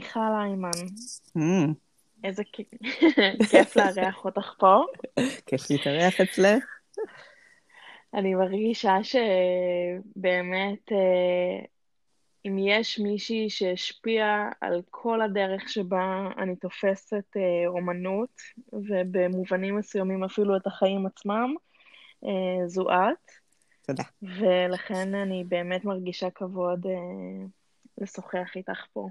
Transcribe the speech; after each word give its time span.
מיכל 0.00 0.20
איימן. 0.20 0.70
Mm. 1.38 1.74
איזה 2.24 2.42
כיף 3.50 3.76
לארח 3.76 4.24
אותך 4.24 4.52
פה. 4.58 4.84
כיף 5.46 5.70
להתארח 5.70 6.20
אצלך. 6.20 6.64
אני 8.14 8.34
מרגישה 8.34 8.96
שבאמת, 9.02 10.92
אה, 10.92 11.64
אם 12.46 12.58
יש 12.58 12.98
מישהי 12.98 13.50
שהשפיעה 13.50 14.50
על 14.60 14.82
כל 14.90 15.22
הדרך 15.22 15.68
שבה 15.68 16.28
אני 16.38 16.56
תופסת 16.56 17.36
אה, 17.36 17.66
אומנות, 17.66 18.40
ובמובנים 18.72 19.76
מסוימים 19.76 20.24
אפילו 20.24 20.56
את 20.56 20.66
החיים 20.66 21.06
עצמם, 21.06 21.54
אה, 22.24 22.66
זו 22.66 22.90
את. 22.90 23.30
תודה. 23.86 24.02
ולכן 24.22 25.14
אני 25.14 25.44
באמת 25.48 25.84
מרגישה 25.84 26.30
כבוד 26.30 26.86
לשוחח 27.98 28.56
איתך 28.56 28.86
פה. 28.92 29.08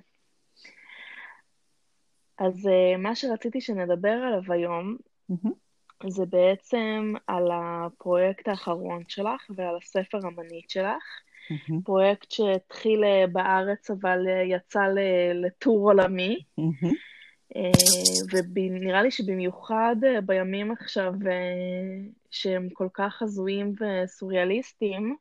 אז 2.39 2.65
uh, 2.65 2.97
מה 2.97 3.15
שרציתי 3.15 3.61
שנדבר 3.61 4.09
עליו 4.09 4.53
היום, 4.53 4.97
mm-hmm. 5.31 5.49
זה 6.07 6.25
בעצם 6.25 7.13
על 7.27 7.49
הפרויקט 7.53 8.47
האחרון 8.47 9.03
שלך 9.07 9.45
ועל 9.55 9.77
הספר 9.77 10.17
המנית 10.17 10.69
שלך. 10.69 11.03
Mm-hmm. 11.51 11.73
פרויקט 11.83 12.31
שהתחיל 12.31 13.03
uh, 13.03 13.27
בארץ, 13.31 13.91
אבל 13.91 14.25
uh, 14.25 14.55
יצא 14.55 14.83
לטור 15.33 15.91
עולמי. 15.91 16.39
Mm-hmm. 16.59 16.93
ונראה 18.55 19.03
לי 19.03 19.11
שבמיוחד 19.11 19.95
בימים 20.25 20.71
עכשיו, 20.71 21.13
שהם 22.29 22.69
כל 22.73 22.87
כך 22.93 23.21
הזויים 23.21 23.73
וסוריאליסטיים, 23.79 25.15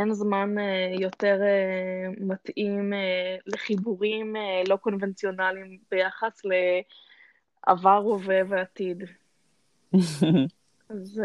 אין 0.00 0.12
זמן 0.12 0.58
אה, 0.58 0.94
יותר 1.00 1.40
אה, 1.42 2.10
מתאים 2.20 2.92
אה, 2.92 3.36
לחיבורים 3.46 4.36
לא 4.68 4.76
קונבנציונליים 4.76 5.78
ביחס 5.90 6.42
לעבר, 6.44 7.96
הווה 7.96 8.40
ועתיד. 8.48 9.02
אז, 10.90 11.22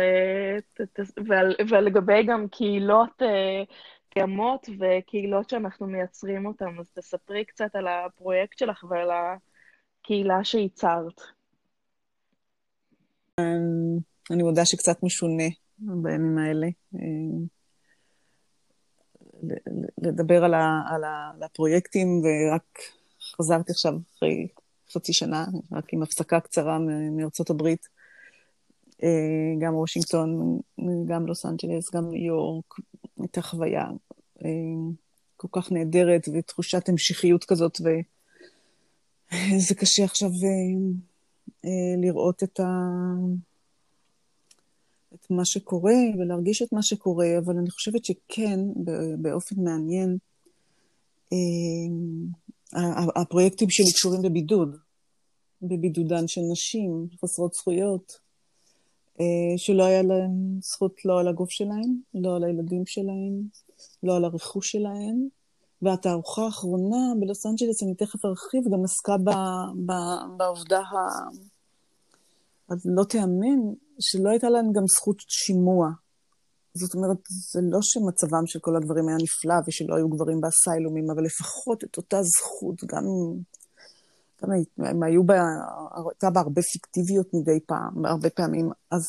ולגבי 1.69 2.23
גם 2.23 2.47
קהילות 2.47 3.21
קיימות 4.09 4.69
וקהילות 4.79 5.49
שאנחנו 5.49 5.87
מייצרים 5.87 6.45
אותן, 6.45 6.79
אז 6.79 6.91
תספרי 6.91 7.45
קצת 7.45 7.75
על 7.75 7.87
הפרויקט 7.87 8.57
שלך 8.57 8.83
ועל 8.89 9.09
הקהילה 9.11 10.43
שייצרת. 10.43 11.21
אני 14.31 14.43
מודה 14.43 14.65
שקצת 14.65 15.03
משונה 15.03 15.47
בימים 15.77 16.37
האלה. 16.37 16.67
לדבר 20.01 20.43
על, 20.43 20.53
ה, 20.53 20.81
על, 20.89 21.03
ה, 21.03 21.31
על 21.35 21.43
הפרויקטים, 21.43 22.21
ורק 22.23 22.79
חזרתי 23.35 23.71
עכשיו 23.71 23.93
אחרי 24.17 24.47
חצי 24.93 25.13
שנה, 25.13 25.45
רק 25.71 25.93
עם 25.93 26.03
הפסקה 26.03 26.39
קצרה 26.39 26.79
מארצות 27.11 27.49
הברית. 27.49 27.87
אה, 29.03 29.53
גם 29.59 29.75
וושינגטון, 29.75 30.59
גם 31.07 31.25
לוס 31.27 31.45
אנג'לס, 31.45 31.95
גם 31.95 32.09
ניו 32.09 32.25
יורק, 32.25 32.73
הייתה 33.19 33.41
חוויה 33.41 33.85
אה, 34.45 34.49
כל 35.37 35.47
כך 35.51 35.71
נהדרת 35.71 36.27
ותחושת 36.33 36.89
המשכיות 36.89 37.43
כזאת, 37.43 37.81
וזה 37.81 39.75
קשה 39.79 40.03
עכשיו 40.03 40.29
אה, 41.65 41.69
לראות 41.97 42.43
את 42.43 42.59
ה... 42.59 42.65
את 45.15 45.31
מה 45.31 45.45
שקורה 45.45 45.93
ולהרגיש 46.17 46.61
את 46.61 46.73
מה 46.73 46.83
שקורה, 46.83 47.27
אבל 47.37 47.57
אני 47.57 47.71
חושבת 47.71 48.05
שכן, 48.05 48.59
באופן 49.17 49.55
מעניין, 49.63 50.17
אה, 51.33 53.21
הפרויקטים 53.21 53.69
שלי 53.69 53.91
קשורים 53.93 54.21
בבידוד, 54.21 54.77
בבידודן 55.61 56.27
של 56.27 56.41
נשים 56.51 57.07
חסרות 57.21 57.53
זכויות, 57.53 58.19
אה, 59.19 59.57
שלא 59.57 59.83
היה 59.83 60.01
להן 60.01 60.59
זכות 60.61 61.05
לא 61.05 61.19
על 61.19 61.27
הגוף 61.27 61.49
שלהן, 61.49 61.97
לא 62.13 62.35
על 62.35 62.43
הילדים 62.43 62.85
שלהן, 62.85 63.41
לא 64.03 64.15
על 64.15 64.25
הרכוש 64.25 64.71
שלהן. 64.71 65.27
והתערוכה 65.81 66.45
האחרונה 66.45 67.13
בלוס 67.19 67.45
אנג'לס, 67.45 67.83
אני 67.83 67.95
תכף 67.95 68.25
ארחיב, 68.25 68.63
גם 68.73 68.83
עסקה 68.83 69.15
בעובדה 70.37 70.79
ה... 70.79 70.95
אז 72.69 72.85
לא 72.85 73.03
תיאמן 73.03 73.73
שלא 73.99 74.29
הייתה 74.29 74.49
להם 74.49 74.71
גם 74.73 74.83
זכות 74.87 75.15
שימוע. 75.19 75.89
זאת 76.73 76.95
אומרת, 76.95 77.17
זה 77.51 77.59
לא 77.63 77.79
שמצבם 77.81 78.45
של 78.45 78.59
כל 78.59 78.75
הגברים 78.75 79.07
היה 79.07 79.17
נפלא 79.17 79.55
ושלא 79.67 79.95
היו 79.95 80.09
גברים 80.09 80.41
באסיילומים, 80.41 81.05
אבל 81.11 81.23
לפחות 81.23 81.83
את 81.83 81.97
אותה 81.97 82.17
זכות, 82.23 82.83
גם 82.91 83.03
גם 84.43 84.49
הם 84.85 85.03
היו 85.03 85.23
בה, 85.23 85.41
הייתה 85.95 86.29
בה 86.29 86.39
הרבה 86.39 86.61
פיקטיביות 86.61 87.27
מדי 87.33 87.59
פעם, 87.65 88.05
הרבה 88.05 88.29
פעמים, 88.29 88.69
אז 88.91 89.01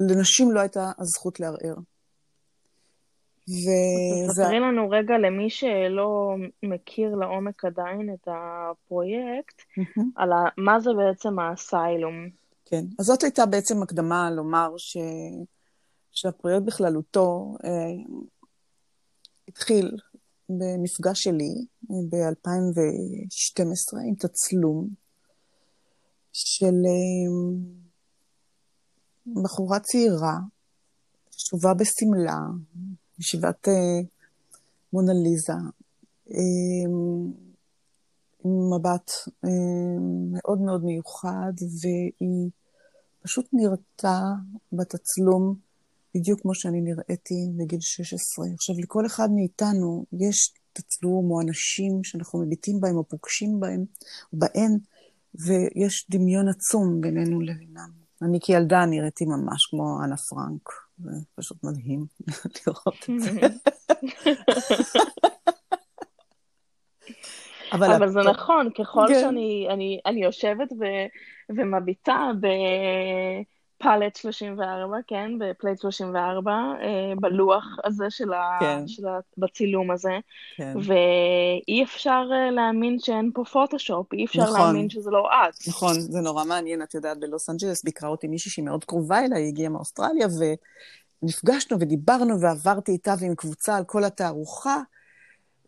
לנשים 0.00 0.52
לא 0.52 0.60
הייתה 0.60 0.92
הזכות 0.98 1.40
לערער. 1.40 1.76
וזה... 3.48 4.28
תספרי 4.28 4.60
לנו 4.60 4.90
רגע 4.90 5.18
למי 5.18 5.50
שלא 5.50 6.34
מכיר 6.62 7.14
לעומק 7.14 7.64
עדיין 7.64 8.14
את 8.14 8.28
הפרויקט. 8.28 9.62
על 10.16 10.32
ה... 10.32 10.36
מה 10.56 10.80
זה 10.80 10.90
בעצם 10.96 11.38
האסיילום. 11.38 12.41
כן, 12.72 12.84
אז 12.98 13.06
זאת 13.06 13.22
הייתה 13.22 13.46
בעצם 13.46 13.82
הקדמה 13.82 14.30
לומר 14.30 14.74
ש... 14.76 14.96
שהפרויקט 16.12 16.66
בכללותו 16.66 17.54
אה, 17.64 17.70
התחיל 19.48 19.96
במפגש 20.48 21.22
שלי 21.22 21.66
אה, 21.90 21.96
ב-2012 22.10 23.98
עם 24.08 24.14
תצלום 24.14 24.88
של 26.32 26.66
אה, 26.66 27.32
בחורה 29.42 29.80
צעירה, 29.80 30.38
שובה 31.30 31.74
בשמלה, 31.74 32.40
ישיבת 33.18 33.68
אה, 33.68 34.00
מונליזה, 34.92 35.52
אה, 36.30 36.88
עם 38.44 38.52
מבט 38.74 39.10
אה, 39.44 39.50
מאוד 40.32 40.60
מאוד 40.60 40.84
מיוחד, 40.84 41.52
והיא 41.80 42.50
פשוט 43.22 43.48
נראתה 43.52 44.20
בתצלום 44.72 45.54
בדיוק 46.14 46.40
כמו 46.40 46.54
שאני 46.54 46.80
נראיתי 46.80 47.34
בגיל 47.56 47.80
16. 47.80 48.46
עכשיו, 48.54 48.76
לכל 48.78 49.06
אחד 49.06 49.28
מאיתנו 49.30 50.04
יש 50.20 50.52
תצלום 50.72 51.30
או 51.30 51.40
אנשים 51.40 52.04
שאנחנו 52.04 52.38
מביטים 52.38 52.80
בהם 52.80 52.96
או 52.96 53.04
פוגשים 53.08 53.60
בהם, 53.60 53.84
בהן, 54.32 54.78
ויש 55.34 56.06
דמיון 56.10 56.48
עצום 56.48 57.00
בינינו 57.00 57.40
לבינם. 57.40 57.90
אני 58.22 58.40
כילדה 58.40 58.86
נראיתי 58.86 59.24
ממש 59.24 59.66
כמו 59.66 59.98
אנה 60.04 60.16
פרנק, 60.16 60.68
זה 60.98 61.10
פשוט 61.34 61.64
מדהים 61.64 62.06
לראות 62.66 63.06
את 63.10 63.20
זה. 63.20 63.40
אבל, 67.72 67.92
אבל 67.92 68.08
זה 68.08 68.20
נכון, 68.20 68.68
ככל 68.78 69.04
כן. 69.08 69.20
שאני 69.20 69.66
אני, 69.70 70.00
אני 70.06 70.24
יושבת 70.24 70.72
ו, 70.72 70.84
ומביטה 71.56 72.30
ב 73.80 73.86
plate 73.86 74.16
34, 74.16 74.96
כן, 75.06 75.30
ב 75.38 75.45
plate 75.45 75.80
34, 75.80 76.50
אה, 76.52 77.12
בלוח 77.20 77.64
הזה 77.84 78.04
של 78.10 78.32
ה, 78.32 78.58
כן. 78.60 78.88
של 78.88 79.06
ה, 79.06 79.18
בצילום 79.38 79.90
הזה, 79.90 80.18
כן. 80.56 80.74
ואי 80.76 81.82
אפשר 81.82 82.24
אה, 82.32 82.50
להאמין 82.50 82.98
שאין 82.98 83.30
פה 83.34 83.44
פוטושופ, 83.44 84.12
אי 84.12 84.24
אפשר 84.24 84.42
נכון. 84.42 84.60
להאמין 84.60 84.90
שזה 84.90 85.10
לא 85.10 85.28
את. 85.28 85.68
נכון, 85.68 86.00
זה 86.00 86.20
נורא 86.20 86.44
מעניין, 86.44 86.82
את 86.82 86.94
יודעת, 86.94 87.20
בלוס 87.20 87.50
אנג'לס 87.50 87.84
ביקרה 87.84 88.08
אותי 88.08 88.28
מישהי 88.28 88.50
שהיא 88.50 88.64
מאוד 88.64 88.84
קרובה 88.84 89.24
אליי, 89.24 89.42
היא 89.42 89.48
הגיעה 89.48 89.70
מאוסטרליה, 89.70 90.26
ונפגשנו 91.22 91.80
ודיברנו 91.80 92.40
ועברתי 92.40 92.92
איתה 92.92 93.14
ועם 93.20 93.34
קבוצה 93.34 93.76
על 93.76 93.84
כל 93.84 94.04
התערוכה, 94.04 94.76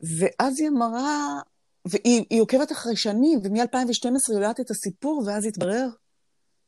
ואז 0.02 0.60
היא 0.60 0.68
אמרה, 0.68 1.40
והיא 1.84 2.40
עוקבת 2.40 2.72
אחרי 2.72 2.96
שנים, 2.96 3.38
ומ-2012 3.44 4.04
היא 4.28 4.34
יודעת 4.34 4.60
את 4.60 4.70
הסיפור, 4.70 5.22
ואז 5.26 5.44
התברר 5.44 5.88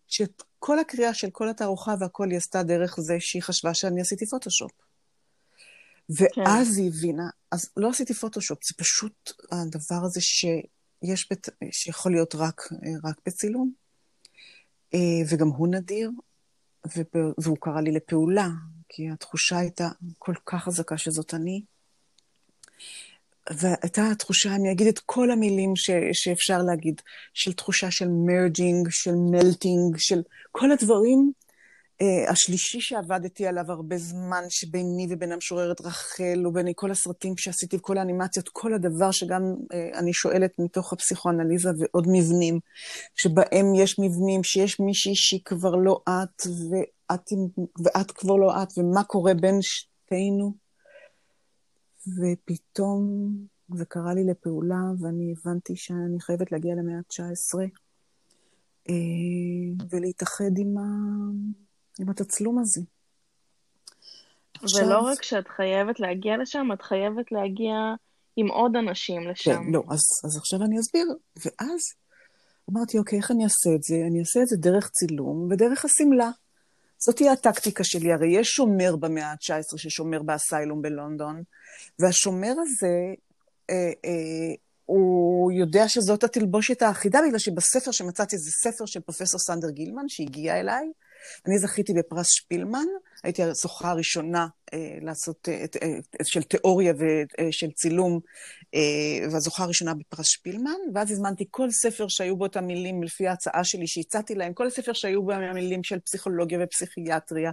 שאת 0.07 0.43
כל 0.59 0.79
הקריאה 0.79 1.15
של 1.15 1.31
כל 1.31 1.49
התערוכה 1.49 1.95
והכל 2.01 2.31
היא 2.31 2.37
עשתה 2.37 2.63
דרך 2.63 3.01
זה 3.01 3.17
שהיא 3.21 3.43
חשבה 3.43 3.75
שאני 3.75 4.01
עשיתי 4.01 4.27
פוטושופ. 4.27 4.71
ואז 6.09 6.75
כן. 6.75 6.83
היא 6.83 6.89
הבינה, 6.89 7.29
אז 7.51 7.71
לא 7.77 7.91
עשיתי 7.91 8.15
פוטושופ, 8.15 8.59
זה 8.65 8.75
פשוט 8.77 9.33
הדבר 9.53 10.05
הזה 10.05 10.21
שיש, 10.21 11.29
בת, 11.33 11.49
שיכול 11.73 12.13
להיות 12.13 12.35
רק, 12.35 12.63
רק 13.05 13.17
בצילום, 13.27 13.73
אה, 14.95 14.99
וגם 15.29 15.49
הוא 15.49 15.69
נדיר, 15.69 16.11
והוא 17.39 17.57
קרא 17.61 17.81
לי 17.81 17.93
לפעולה, 17.93 18.49
כי 18.89 19.11
התחושה 19.11 19.59
הייתה 19.59 19.89
כל 20.19 20.35
כך 20.47 20.65
חזקה 20.65 20.99
שזאת 20.99 21.35
אני. 21.35 21.63
והייתה 23.51 24.03
תחושה, 24.19 24.55
אני 24.55 24.73
אגיד 24.73 24.87
את 24.87 24.99
כל 24.99 25.31
המילים 25.31 25.77
ש, 25.77 25.91
שאפשר 26.13 26.59
להגיד, 26.63 27.01
של 27.35 27.53
תחושה 27.53 27.91
של 27.91 28.09
מרג'ינג, 28.09 28.89
של 28.91 29.15
מלטינג, 29.15 29.97
של 29.99 30.23
כל 30.53 30.73
הדברים 30.73 31.33
Uh, 32.03 32.31
השלישי 32.31 32.81
שעבדתי 32.81 33.47
עליו 33.47 33.65
הרבה 33.69 33.99
זמן, 33.99 34.43
שביני 34.49 35.07
ובין 35.11 35.33
המשוררת 35.33 35.81
רחל, 35.81 36.47
ובין 36.47 36.67
כל 36.75 36.91
הסרטים 36.91 37.37
שעשיתי, 37.37 37.79
כל 37.81 37.99
האנימציות, 37.99 38.49
כל 38.49 38.75
הדבר 38.75 39.11
שגם 39.11 39.43
uh, 39.61 39.99
אני 39.99 40.13
שואלת 40.13 40.51
מתוך 40.59 40.93
הפסיכואנליזה 40.93 41.71
ועוד 41.79 42.07
מבנים, 42.09 42.61
שבהם 43.15 43.75
יש 43.75 43.99
מבנים 43.99 44.45
שיש 44.45 44.81
מישהי 44.81 45.15
שהיא 45.15 45.41
כבר 45.45 45.77
לא 45.77 46.01
את, 46.09 46.47
ואת, 46.71 47.33
ואת 47.85 48.11
כבר 48.11 48.37
לא 48.37 48.63
את, 48.63 48.69
ומה 48.79 49.05
קורה 49.05 49.35
בין 49.35 49.59
שתינו. 49.63 50.66
ופתאום 52.09 53.31
זה 53.75 53.85
קרה 53.85 54.15
לי 54.15 54.25
לפעולה, 54.25 54.83
ואני 55.01 55.35
הבנתי 55.37 55.77
שאני 55.77 56.21
חייבת 56.21 56.53
להגיע 56.53 56.75
למאה 56.75 56.97
ה-19 56.97 57.59
אה, 58.89 58.95
ולהתאחד 59.91 60.59
עם, 60.59 60.79
ה... 60.79 60.83
עם 62.01 62.09
התצלום 62.09 62.59
הזה. 62.59 62.81
עכשיו... 64.63 64.87
ולא 64.87 64.99
רק 64.99 65.23
שאת 65.23 65.49
חייבת 65.49 66.01
להגיע 66.01 66.37
לשם, 66.37 66.69
את 66.73 66.83
חייבת 66.83 67.33
להגיע 67.33 67.75
עם 68.37 68.49
עוד 68.49 68.77
אנשים 68.77 69.29
לשם. 69.29 69.53
כן, 69.53 69.73
לא, 69.73 69.83
אז, 69.89 70.01
אז 70.25 70.37
עכשיו 70.37 70.63
אני 70.63 70.81
אסביר. 70.81 71.07
ואז 71.37 71.81
אמרתי, 72.71 72.99
אוקיי, 72.99 73.19
איך 73.19 73.31
אני 73.31 73.45
אעשה 73.45 73.71
את 73.77 73.83
זה? 73.83 73.95
אני 74.11 74.21
אעשה 74.21 74.41
את 74.43 74.47
זה 74.47 74.57
דרך 74.57 74.89
צילום 74.89 75.49
ודרך 75.51 75.85
השמלה. 75.85 76.31
זאת 76.99 77.17
תהיה 77.17 77.33
הטקטיקה 77.33 77.85
שלי. 77.85 78.13
הרי 78.13 78.41
יש 78.41 78.49
שומר 78.49 78.97
במאה 78.97 79.31
ה-19 79.31 79.79
ששומר 79.79 80.23
באסיילום 80.23 80.83
בלונדון, 80.83 81.43
והשומר 81.99 82.53
הזה, 82.63 83.15
אה, 83.71 83.75
אה, 84.05 84.55
הוא 84.85 85.53
יודע 85.53 85.89
שזאת 85.89 86.25
התלבושת 86.25 86.83
האחידה, 86.83 87.19
בגלל 87.27 87.39
שבספר 87.39 87.91
שמצאתי, 87.91 88.39
זה 88.39 88.51
ספר 88.51 88.87
של 88.87 89.01
פרופסור 89.01 89.41
סנדר 89.41 89.71
גילמן, 89.71 90.09
שהגיע 90.09 90.61
אליי. 90.61 90.87
אני 91.47 91.59
זכיתי 91.59 91.93
בפרס 91.93 92.27
שפילמן, 92.29 92.87
הייתי 93.23 93.43
הזוכה 93.43 93.91
הראשונה 93.91 94.47
אה, 94.75 94.99
לעשות, 95.03 95.49
אה, 95.49 95.65
את, 95.65 95.77
אה, 95.83 95.99
של 96.25 96.43
תיאוריה 96.43 96.93
ושל 96.93 97.67
אה, 97.67 97.73
צילום, 97.73 98.21
אה, 98.75 99.29
והזוכה 99.33 99.65
הראשונה 99.65 99.95
בפרס 99.95 100.27
שפילמן, 100.27 100.77
ואז 100.95 101.11
הזמנתי 101.11 101.45
כל 101.51 101.71
ספר 101.71 102.09
שהיו 102.09 102.37
בו 102.37 102.47
את 102.47 102.57
המילים, 102.57 103.03
לפי 103.03 103.29
ההצעה 103.29 103.65
שלי 103.65 103.87
שהצעתי 103.87 104.35
להם, 104.35 104.55
כל 104.55 104.71
ספר 104.71 104.93
שהיו 104.93 105.23
בו 105.23 105.33
המילים 105.33 105.85
של 105.85 105.99
פסיכולוגיה 105.99 106.59
ופסיכיאטריה, 106.63 107.51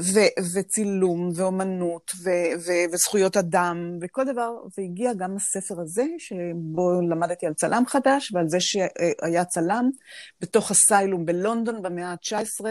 ו- 0.00 0.54
וצילום, 0.54 1.30
ואומנות, 1.34 2.10
ו- 2.24 2.58
ו- 2.66 2.92
וזכויות 2.92 3.36
אדם, 3.36 3.98
וכל 4.00 4.24
דבר, 4.24 4.50
והגיע 4.78 5.12
גם 5.14 5.36
הספר 5.36 5.80
הזה, 5.80 6.04
שבו 6.18 7.00
למדתי 7.10 7.46
על 7.46 7.54
צלם 7.54 7.82
חדש, 7.86 8.32
ועל 8.32 8.48
זה 8.48 8.60
שהיה 8.60 9.44
צלם 9.44 9.90
בתוך 10.40 10.70
הסיילום 10.70 11.24
בלונדון 11.24 11.82
במאה 11.82 12.08
ה-19, 12.10 12.64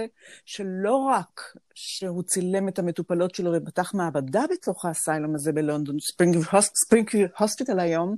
שלא 0.46 0.96
רק 0.96 1.42
שהוא 1.74 2.24
צילם 2.24 2.68
את 2.68 2.80
המטופלות 2.80 3.36
שלו 3.36 3.52
ופתח 3.54 3.94
מעבדה 3.94 4.44
בתוך 4.52 4.86
הסיילום 4.86 5.36
הזה 5.36 5.52
בלונדון, 5.52 5.96
ספרינגפילד 6.86 7.30
הוספיטל 7.40 7.80
היום, 7.80 8.16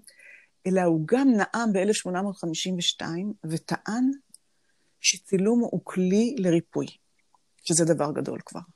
אלא 0.68 0.82
הוא 0.82 1.02
גם 1.06 1.28
נאם 1.28 1.74
ב-1852 1.74 3.06
וטען 3.50 4.12
שצילום 5.02 5.60
הוא 5.60 5.82
כלי 5.84 6.36
לריפוי, 6.40 6.86
שזה 7.64 7.86
דבר 7.86 8.12
גדול 8.12 8.40
כבר. 8.46 8.75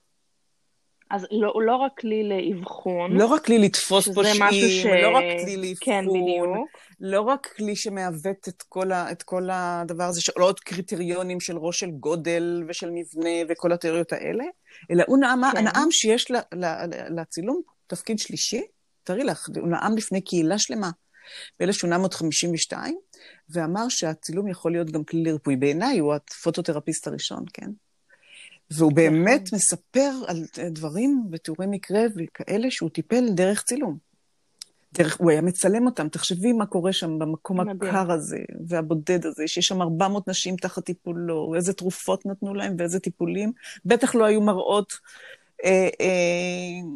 אז 1.09 1.25
לא, 1.31 1.53
לא 1.65 1.75
רק 1.75 1.99
כלי 1.99 2.29
לאבחון. 2.29 3.11
לא 3.11 3.25
רק 3.25 3.45
כלי 3.45 3.59
לתפוס 3.59 4.09
פושעים, 4.09 4.43
ש... 4.51 4.85
לא 4.85 5.17
רק 5.17 5.23
כלי 5.43 5.57
לאבחון. 5.57 5.75
כן, 5.85 6.05
בדיוק. 6.05 6.67
לא 6.99 7.21
רק 7.21 7.47
כלי 7.57 7.75
שמעוות 7.75 8.47
את 8.47 8.63
כל, 8.69 8.91
ה, 8.91 9.11
את 9.11 9.23
כל 9.23 9.49
הדבר 9.51 10.03
הזה, 10.03 10.21
לא 10.37 10.45
עוד 10.45 10.59
קריטריונים 10.59 11.39
של 11.39 11.57
ראש 11.57 11.79
של 11.79 11.91
גודל 11.91 12.63
ושל 12.67 12.89
מבנה 12.89 13.29
וכל 13.49 13.71
התיאוריות 13.71 14.13
האלה, 14.13 14.43
אלא 14.91 15.03
הוא 15.07 15.17
נאם, 15.17 15.51
כן. 15.51 15.63
נאם 15.63 15.91
שיש 15.91 16.31
ל, 16.31 16.35
ל, 16.35 16.65
ל, 16.65 17.19
לצילום 17.19 17.61
תפקיד 17.87 18.19
שלישי. 18.19 18.61
תארי 19.03 19.23
לך, 19.23 19.49
הוא 19.55 19.67
נאם 19.67 19.95
בפני 19.95 20.21
קהילה 20.21 20.57
שלמה 20.59 20.89
ב-1852, 21.59 22.73
ואמר 23.49 23.89
שהצילום 23.89 24.47
יכול 24.47 24.71
להיות 24.71 24.91
גם 24.91 25.03
כלי 25.03 25.23
לריפוי. 25.23 25.55
בעיניי 25.55 25.99
הוא 25.99 26.13
הפוטותרפיסט 26.13 27.07
הראשון, 27.07 27.43
כן? 27.53 27.69
והוא 28.71 28.93
באמת 28.93 29.41
נכון. 29.41 29.57
מספר 29.57 30.11
על 30.27 30.43
דברים 30.71 31.27
ותיאורי 31.31 31.67
מקרה 31.69 32.01
וכאלה 32.17 32.71
שהוא 32.71 32.89
טיפל 32.89 33.29
דרך 33.29 33.63
צילום. 33.63 34.09
דרך, 34.93 35.17
הוא 35.19 35.31
היה 35.31 35.41
מצלם 35.41 35.85
אותם, 35.85 36.09
תחשבי 36.09 36.53
מה 36.53 36.65
קורה 36.65 36.93
שם 36.93 37.19
במקום 37.19 37.59
מדהים. 37.59 37.95
הקר 37.95 38.11
הזה 38.11 38.37
והבודד 38.67 39.25
הזה, 39.25 39.47
שיש 39.47 39.67
שם 39.67 39.81
400 39.81 40.27
נשים 40.27 40.55
תחת 40.55 40.85
טיפולו, 40.85 41.55
איזה 41.55 41.73
תרופות 41.73 42.25
נתנו 42.25 42.53
להם 42.53 42.75
ואיזה 42.77 42.99
טיפולים. 42.99 43.51
בטח 43.85 44.15
לא 44.15 44.25
היו 44.25 44.41
מראות. 44.41 44.93
אה, 45.65 45.89
אה, 46.01 46.89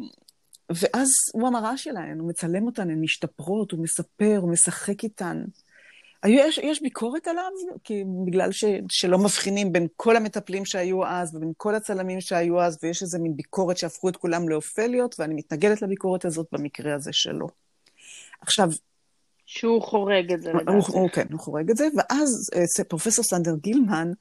ואז 0.70 1.08
הוא 1.32 1.48
המראה 1.48 1.76
שלהן, 1.76 2.18
הוא 2.18 2.28
מצלם 2.28 2.66
אותן, 2.66 2.90
הן 2.90 3.00
משתפרות, 3.00 3.72
הוא 3.72 3.82
מספר, 3.82 4.38
הוא 4.40 4.50
משחק 4.50 5.04
איתן. 5.04 5.44
יש, 6.26 6.58
יש 6.58 6.82
ביקורת 6.82 7.28
עליו, 7.28 7.50
כי 7.84 8.04
בגלל 8.26 8.52
ש, 8.52 8.64
שלא 8.88 9.18
מבחינים 9.18 9.72
בין 9.72 9.86
כל 9.96 10.16
המטפלים 10.16 10.64
שהיו 10.64 11.06
אז 11.06 11.36
ובין 11.36 11.52
כל 11.56 11.74
הצלמים 11.74 12.20
שהיו 12.20 12.60
אז, 12.60 12.78
ויש 12.82 13.02
איזה 13.02 13.18
מין 13.18 13.36
ביקורת 13.36 13.76
שהפכו 13.76 14.08
את 14.08 14.16
כולם 14.16 14.48
לאופליות, 14.48 15.14
ואני 15.18 15.34
מתנגדת 15.34 15.82
לביקורת 15.82 16.24
הזאת 16.24 16.46
במקרה 16.52 16.94
הזה 16.94 17.12
שלו. 17.12 17.46
עכשיו... 18.40 18.68
שהוא 19.46 19.82
חורג 19.82 20.32
את 20.32 20.42
זה, 20.42 20.52
לדעתי. 20.52 20.70
הוא, 20.70 20.82
הוא, 20.88 21.10
כן, 21.10 21.26
הוא 21.32 21.40
חורג 21.40 21.70
את 21.70 21.76
זה, 21.76 21.88
ואז 21.96 22.50
אה, 22.54 22.84
פרופסור 22.84 23.24
סנדר 23.24 23.54
גילמן, 23.56 24.12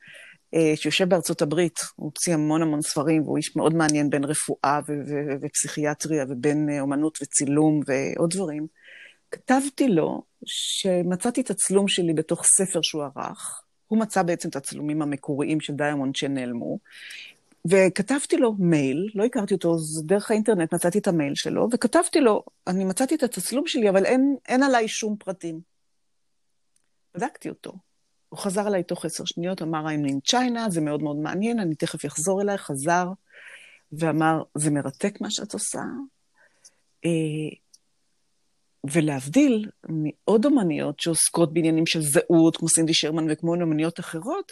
אה, 0.53 0.73
שיושב 0.75 1.09
בארצות 1.09 1.41
הברית, 1.41 1.79
הוא 1.95 2.05
הוציא 2.05 2.33
המון 2.33 2.61
המון 2.61 2.81
ספרים, 2.81 3.23
והוא 3.23 3.37
איש 3.37 3.55
מאוד 3.55 3.73
מעניין 3.73 4.09
בין 4.09 4.23
רפואה 4.23 4.79
ו- 4.87 4.91
ו- 4.91 5.35
ופסיכיאטריה 5.41 6.25
ובין 6.29 6.69
אה, 6.69 6.79
אומנות 6.79 7.19
וצילום 7.21 7.79
ועוד 7.87 8.29
דברים. 8.29 8.67
כתבתי 9.33 9.87
לו 9.87 10.23
שמצאתי 10.45 11.41
את 11.41 11.49
הצילום 11.49 11.87
שלי 11.87 12.13
בתוך 12.13 12.43
ספר 12.43 12.79
שהוא 12.81 13.03
ערך. 13.03 13.63
הוא 13.87 13.99
מצא 13.99 14.23
בעצם 14.23 14.49
את 14.49 14.55
הצילומים 14.55 15.01
המקוריים 15.01 15.59
של 15.59 15.73
דיימונד 15.73 16.15
שנעלמו, 16.15 16.79
וכתבתי 17.67 18.37
לו 18.37 18.53
מייל, 18.59 19.09
לא 19.15 19.25
הכרתי 19.25 19.53
אותו, 19.53 19.73
אז 19.73 20.03
דרך 20.05 20.31
האינטרנט 20.31 20.73
מצאתי 20.73 20.97
את 20.97 21.07
המייל 21.07 21.35
שלו, 21.35 21.67
וכתבתי 21.71 22.19
לו, 22.19 22.43
אני 22.67 22.85
מצאתי 22.85 23.15
את 23.15 23.23
הצילום 23.23 23.67
שלי, 23.67 23.89
אבל 23.89 24.05
אין, 24.05 24.35
אין 24.47 24.63
עליי 24.63 24.87
שום 24.87 25.15
פרטים. 25.19 25.59
בדקתי 27.15 27.49
אותו. 27.49 27.73
הוא 28.29 28.39
חזר 28.39 28.67
אליי 28.67 28.83
תוך 28.83 29.05
עשר 29.05 29.25
שניות, 29.25 29.61
אמר, 29.61 29.85
I'm 29.87 30.09
in 30.09 30.33
China, 30.33 30.69
זה 30.69 30.81
מאוד 30.81 31.03
מאוד 31.03 31.17
מעניין, 31.17 31.59
אני 31.59 31.75
תכף 31.75 32.05
אחזור 32.05 32.41
אליי, 32.41 32.57
חזר, 32.57 33.07
ואמר, 33.91 34.43
זה 34.55 34.71
מרתק 34.71 35.21
מה 35.21 35.31
שאת 35.31 35.53
עושה. 35.53 35.81
ולהבדיל 38.91 39.69
מעוד 39.89 40.45
אומניות 40.45 40.99
שעוסקות 40.99 41.53
בעניינים 41.53 41.85
של 41.85 42.01
זהות, 42.01 42.57
כמו 42.57 42.69
סינדי 42.69 42.93
שרמן 42.93 43.31
וכמו 43.31 43.53
אומניות 43.55 43.99
אחרות, 43.99 44.51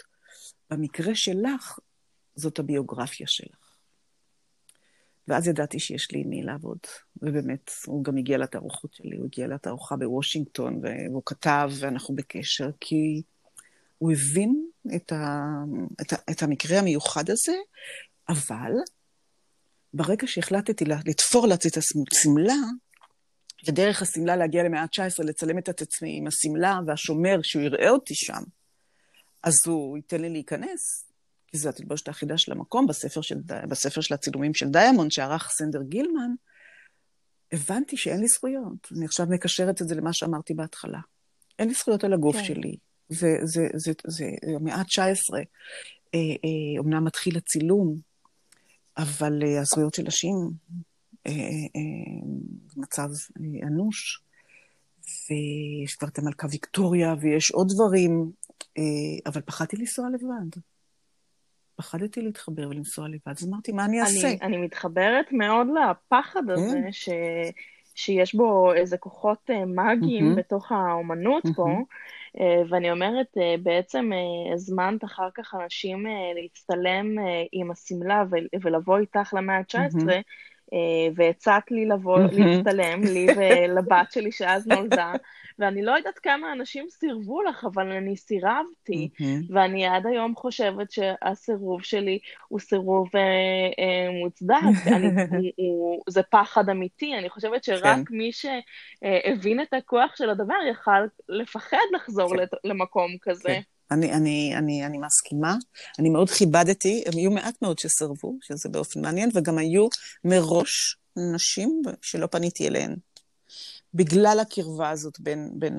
במקרה 0.70 1.14
שלך, 1.14 1.78
זאת 2.34 2.58
הביוגרפיה 2.58 3.26
שלך. 3.26 3.62
ואז 5.28 5.48
ידעתי 5.48 5.78
שיש 5.78 6.12
לי 6.12 6.20
עם 6.20 6.28
מי 6.28 6.42
לעבוד, 6.42 6.78
ובאמת, 7.22 7.70
הוא 7.86 8.04
גם 8.04 8.16
הגיע 8.16 8.38
לתערוכות 8.38 8.94
שלי, 8.94 9.16
הוא 9.16 9.26
הגיע 9.26 9.46
לתערוכה 9.46 9.96
בוושינגטון, 9.96 10.80
והוא 10.82 11.22
כתב, 11.26 11.70
ואנחנו 11.78 12.14
בקשר, 12.14 12.70
כי 12.80 13.22
הוא 13.98 14.12
הבין 14.12 14.66
את, 14.96 15.12
ה, 15.12 15.44
את, 16.00 16.12
ה, 16.12 16.16
את 16.30 16.42
המקרה 16.42 16.78
המיוחד 16.78 17.30
הזה, 17.30 17.56
אבל 18.28 18.72
ברגע 19.94 20.26
שהחלטתי 20.26 20.84
לתפור 20.84 21.46
לעצמי 21.46 21.70
את 21.70 21.76
השמלה, 22.12 22.62
ודרך 23.68 24.02
השמלה 24.02 24.36
להגיע 24.36 24.62
למאה 24.62 24.82
ה-19, 24.82 25.24
לצלם 25.24 25.58
את 25.58 25.82
עצמי 25.82 26.16
עם 26.18 26.26
השמלה 26.26 26.80
והשומר, 26.86 27.38
שהוא 27.42 27.62
יראה 27.62 27.90
אותי 27.90 28.14
שם, 28.14 28.42
אז 29.42 29.54
הוא 29.66 29.96
ייתן 29.96 30.20
לי 30.20 30.30
להיכנס, 30.30 31.10
כי 31.46 31.58
זו 31.58 31.68
התלבושת 31.68 32.08
האחידה 32.08 32.38
של 32.38 32.52
המקום, 32.52 32.86
בספר 32.86 33.20
של, 33.20 33.36
בספר 33.68 34.00
של 34.00 34.14
הצילומים 34.14 34.54
של 34.54 34.68
דיימונד, 34.68 35.10
שערך 35.10 35.48
סנדר 35.50 35.82
גילמן, 35.82 36.30
הבנתי 37.52 37.96
שאין 37.96 38.20
לי 38.20 38.28
זכויות. 38.28 38.88
אני 38.96 39.04
עכשיו 39.04 39.26
מקשרת 39.30 39.82
את 39.82 39.88
זה 39.88 39.94
למה 39.94 40.12
שאמרתי 40.12 40.54
בהתחלה. 40.54 40.98
אין 41.58 41.68
לי 41.68 41.74
זכויות 41.74 42.04
על 42.04 42.12
הגוף 42.12 42.36
כן. 42.36 42.44
שלי. 42.44 42.76
זה, 43.08 43.28
זה, 43.42 43.66
זה, 43.74 43.92
זה, 44.06 44.24
זה 44.46 44.56
המאה 44.56 44.74
ה-19. 44.74 45.44
אומנם 46.78 46.92
אה, 46.92 46.98
אה, 46.98 47.00
מתחיל 47.00 47.36
הצילום, 47.36 47.96
אבל 48.96 49.42
אה, 49.42 49.60
הזכויות 49.60 49.94
של 49.94 50.02
נשים 50.02 50.50
במצב 52.76 53.08
אנוש, 53.62 54.22
ויש 55.30 55.96
כבר 55.96 56.08
את 56.08 56.18
המלכה 56.18 56.46
ויקטוריה, 56.50 57.14
ויש 57.20 57.50
עוד 57.50 57.68
דברים, 57.74 58.30
אבל 59.26 59.40
פחדתי 59.40 59.76
לנסוע 59.76 60.08
לבד. 60.14 60.60
פחדתי 61.76 62.22
להתחבר 62.22 62.68
ולנסוע 62.68 63.08
לבד, 63.08 63.34
אז 63.38 63.48
אמרתי, 63.48 63.72
מה 63.72 63.84
אני 63.84 64.00
אעשה? 64.00 64.28
אני, 64.28 64.38
אני 64.42 64.56
מתחברת 64.56 65.32
מאוד 65.32 65.66
לפחד 65.66 66.50
הזה, 66.50 66.80
כן. 66.84 66.92
ש, 66.92 67.08
שיש 67.94 68.34
בו 68.34 68.74
איזה 68.74 68.98
כוחות 68.98 69.50
מאגיים 69.66 70.32
mm-hmm. 70.32 70.36
בתוך 70.36 70.72
האומנות 70.72 71.44
mm-hmm. 71.46 71.54
פה. 71.54 71.68
ואני 72.68 72.90
אומרת, 72.90 73.36
בעצם 73.62 74.10
הזמנת 74.54 75.04
אחר 75.04 75.28
כך 75.34 75.54
אנשים 75.54 76.06
להצטלם 76.42 77.16
עם 77.52 77.70
השמלה 77.70 78.24
ולבוא 78.62 78.98
איתך 78.98 79.34
למאה 79.36 79.56
ה-19, 79.56 79.74
mm-hmm. 79.74 80.10
והצעת 81.14 81.70
לי 81.70 81.86
לבוא. 81.86 82.18
להצטלם, 82.18 83.02
לי 83.04 83.26
ולבת 83.36 84.12
שלי 84.12 84.32
שאז 84.32 84.66
נולדה, 84.66 85.12
ואני 85.58 85.82
לא 85.82 85.92
יודעת 85.92 86.18
כמה 86.18 86.52
אנשים 86.52 86.86
סירבו 86.90 87.42
לך, 87.42 87.66
אבל 87.74 87.90
אני 87.90 88.16
סירבתי. 88.16 89.08
ואני 89.50 89.86
עד 89.86 90.06
היום 90.06 90.34
חושבת 90.36 90.90
שהסירוב 90.90 91.82
שלי 91.82 92.18
הוא 92.48 92.60
סירוב 92.60 93.08
אה, 93.14 93.20
אה, 93.78 94.20
מוצדק, 94.22 94.56
אני, 94.96 95.06
הוא, 95.30 95.52
הוא, 95.56 96.02
זה 96.08 96.22
פחד 96.22 96.68
אמיתי, 96.68 97.18
אני 97.18 97.30
חושבת 97.30 97.64
שרק 97.64 97.82
כן. 97.82 98.02
מי 98.10 98.30
שהבין 98.32 99.60
את 99.60 99.74
הכוח 99.74 100.16
של 100.16 100.30
הדבר 100.30 100.54
יכל 100.70 101.06
לפחד 101.28 101.76
לחזור 101.94 102.36
כן. 102.36 102.44
למקום 102.64 103.10
כזה. 103.22 103.48
כן. 103.48 103.60
אני, 103.92 104.12
אני, 104.12 104.54
אני, 104.56 104.86
אני 104.86 104.98
מסכימה. 104.98 105.56
אני 105.98 106.10
מאוד 106.10 106.30
כיבדתי, 106.30 107.04
הם 107.06 107.18
היו 107.18 107.30
מעט 107.30 107.54
מאוד 107.62 107.78
שסרבו, 107.78 108.36
שזה 108.42 108.68
באופן 108.68 109.00
מעניין, 109.00 109.30
וגם 109.34 109.58
היו 109.58 109.88
מראש 110.24 110.96
נשים 111.34 111.82
שלא 112.02 112.26
פניתי 112.26 112.68
אליהן. 112.68 112.96
בגלל 113.94 114.38
הקרבה 114.40 114.90
הזאת 114.90 115.20
בין, 115.20 115.50
בין 115.58 115.76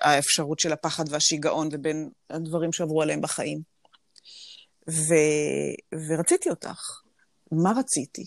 האפשרות 0.00 0.58
של 0.58 0.72
הפחד 0.72 1.04
והשיגעון 1.10 1.68
ובין 1.72 2.10
הדברים 2.30 2.72
שעברו 2.72 3.02
עליהם 3.02 3.20
בחיים. 3.20 3.60
ו, 4.90 5.14
ורציתי 6.08 6.50
אותך. 6.50 7.00
מה 7.52 7.72
רציתי? 7.76 8.24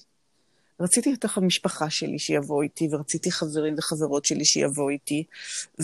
רציתי 0.80 1.12
אותך 1.12 1.38
המשפחה 1.38 1.90
שלי 1.90 2.20
שיבוא 2.20 2.64
איתי, 2.64 2.88
ורציתי 2.92 3.32
חברים 3.32 3.76
וחברות 3.78 4.26
שלי 4.26 4.46
שיבוא 4.46 4.90
איתי, 4.90 5.24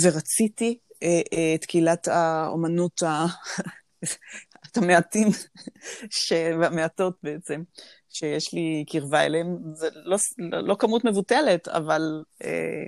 ורציתי 0.02 0.78
אה, 1.04 1.22
אה, 1.34 1.56
את 1.56 1.66
קהילת 1.66 2.08
האומנות, 2.08 3.04
ה... 3.04 3.26
את 4.72 4.78
המעטים, 4.78 5.28
ש... 6.10 6.32
והמעטות 6.32 7.18
בעצם, 7.24 7.64
שיש 8.10 8.54
לי 8.54 8.86
קרבה 8.90 9.26
אליהם. 9.26 9.58
זה 9.74 9.90
לא, 9.94 10.18
לא 10.38 10.76
כמות 10.80 11.06
מבוטלת, 11.06 11.68
אבל 11.68 12.24
אה, 12.44 12.84